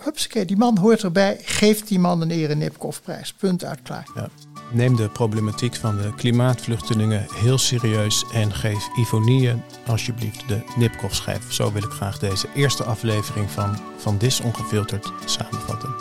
Hupsakee, 0.05 0.45
die 0.45 0.57
man 0.57 0.79
hoort 0.79 1.03
erbij. 1.03 1.41
Geef 1.45 1.85
die 1.85 1.99
man 1.99 2.21
een 2.21 2.31
ere 2.31 2.55
Nipkoff-prijs. 2.55 3.33
Punt 3.33 3.65
uit 3.65 3.83
klaar. 3.83 4.07
Ja. 4.15 4.29
Neem 4.73 4.97
de 4.97 5.09
problematiek 5.09 5.75
van 5.75 5.97
de 5.97 6.15
klimaatvluchtelingen 6.15 7.27
heel 7.35 7.59
serieus 7.59 8.25
en 8.33 8.55
geef 8.55 8.89
Ivonie 8.99 9.53
alsjeblieft 9.87 10.49
de 10.49 10.63
Nipkoff-schijf. 10.77 11.53
Zo 11.53 11.73
wil 11.73 11.83
ik 11.83 11.91
graag 11.91 12.19
deze 12.19 12.49
eerste 12.55 12.85
aflevering 12.85 13.51
van 13.51 13.79
Van 13.97 14.19
Dis 14.19 14.41
Ongefilterd 14.41 15.13
samenvatten. 15.25 15.95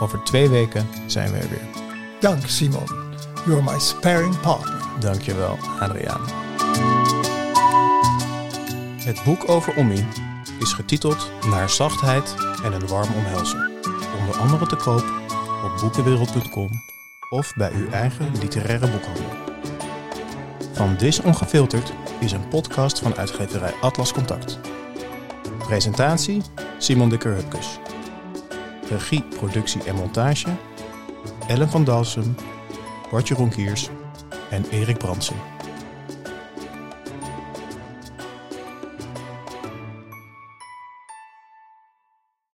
Over 0.00 0.24
twee 0.24 0.48
weken 0.48 0.86
zijn 1.06 1.32
we 1.32 1.38
er 1.38 1.48
weer. 1.48 1.68
Dank 2.20 2.46
Simon. 2.46 2.86
You're 3.46 3.62
my 3.62 3.78
sparring 3.78 4.40
partner. 4.40 4.82
Dankjewel, 5.00 5.58
Adriaan. 5.80 6.47
Het 9.08 9.24
boek 9.24 9.48
over 9.48 9.76
Ommi 9.76 10.06
is 10.58 10.72
getiteld 10.72 11.30
Naar 11.50 11.70
zachtheid 11.70 12.34
en 12.64 12.72
een 12.72 12.86
warm 12.86 13.14
omhelzen. 13.14 13.70
Onder 14.20 14.36
andere 14.38 14.66
te 14.66 14.76
koop 14.76 15.04
op 15.64 15.80
boekenwereld.com 15.80 16.70
of 17.30 17.54
bij 17.56 17.72
uw 17.72 17.90
eigen 17.90 18.38
literaire 18.40 18.90
boekhandel. 18.90 19.24
Van 20.72 20.96
Dis 20.96 21.20
Ongefilterd 21.20 21.92
is 22.20 22.32
een 22.32 22.48
podcast 22.48 22.98
van 22.98 23.16
uitgeverij 23.16 23.72
Atlas 23.80 24.12
Contact. 24.12 24.58
Presentatie 25.58 26.42
Simon 26.78 27.08
de 27.08 27.18
Hupkes. 27.22 27.78
Regie, 28.88 29.22
productie 29.22 29.84
en 29.84 29.94
montage 29.94 30.48
Ellen 31.46 31.70
van 31.70 31.84
Dalsem, 31.84 32.34
Bartje 33.10 33.34
Ronkiers 33.34 33.88
en 34.50 34.64
Erik 34.70 34.98
Bransen. 34.98 35.57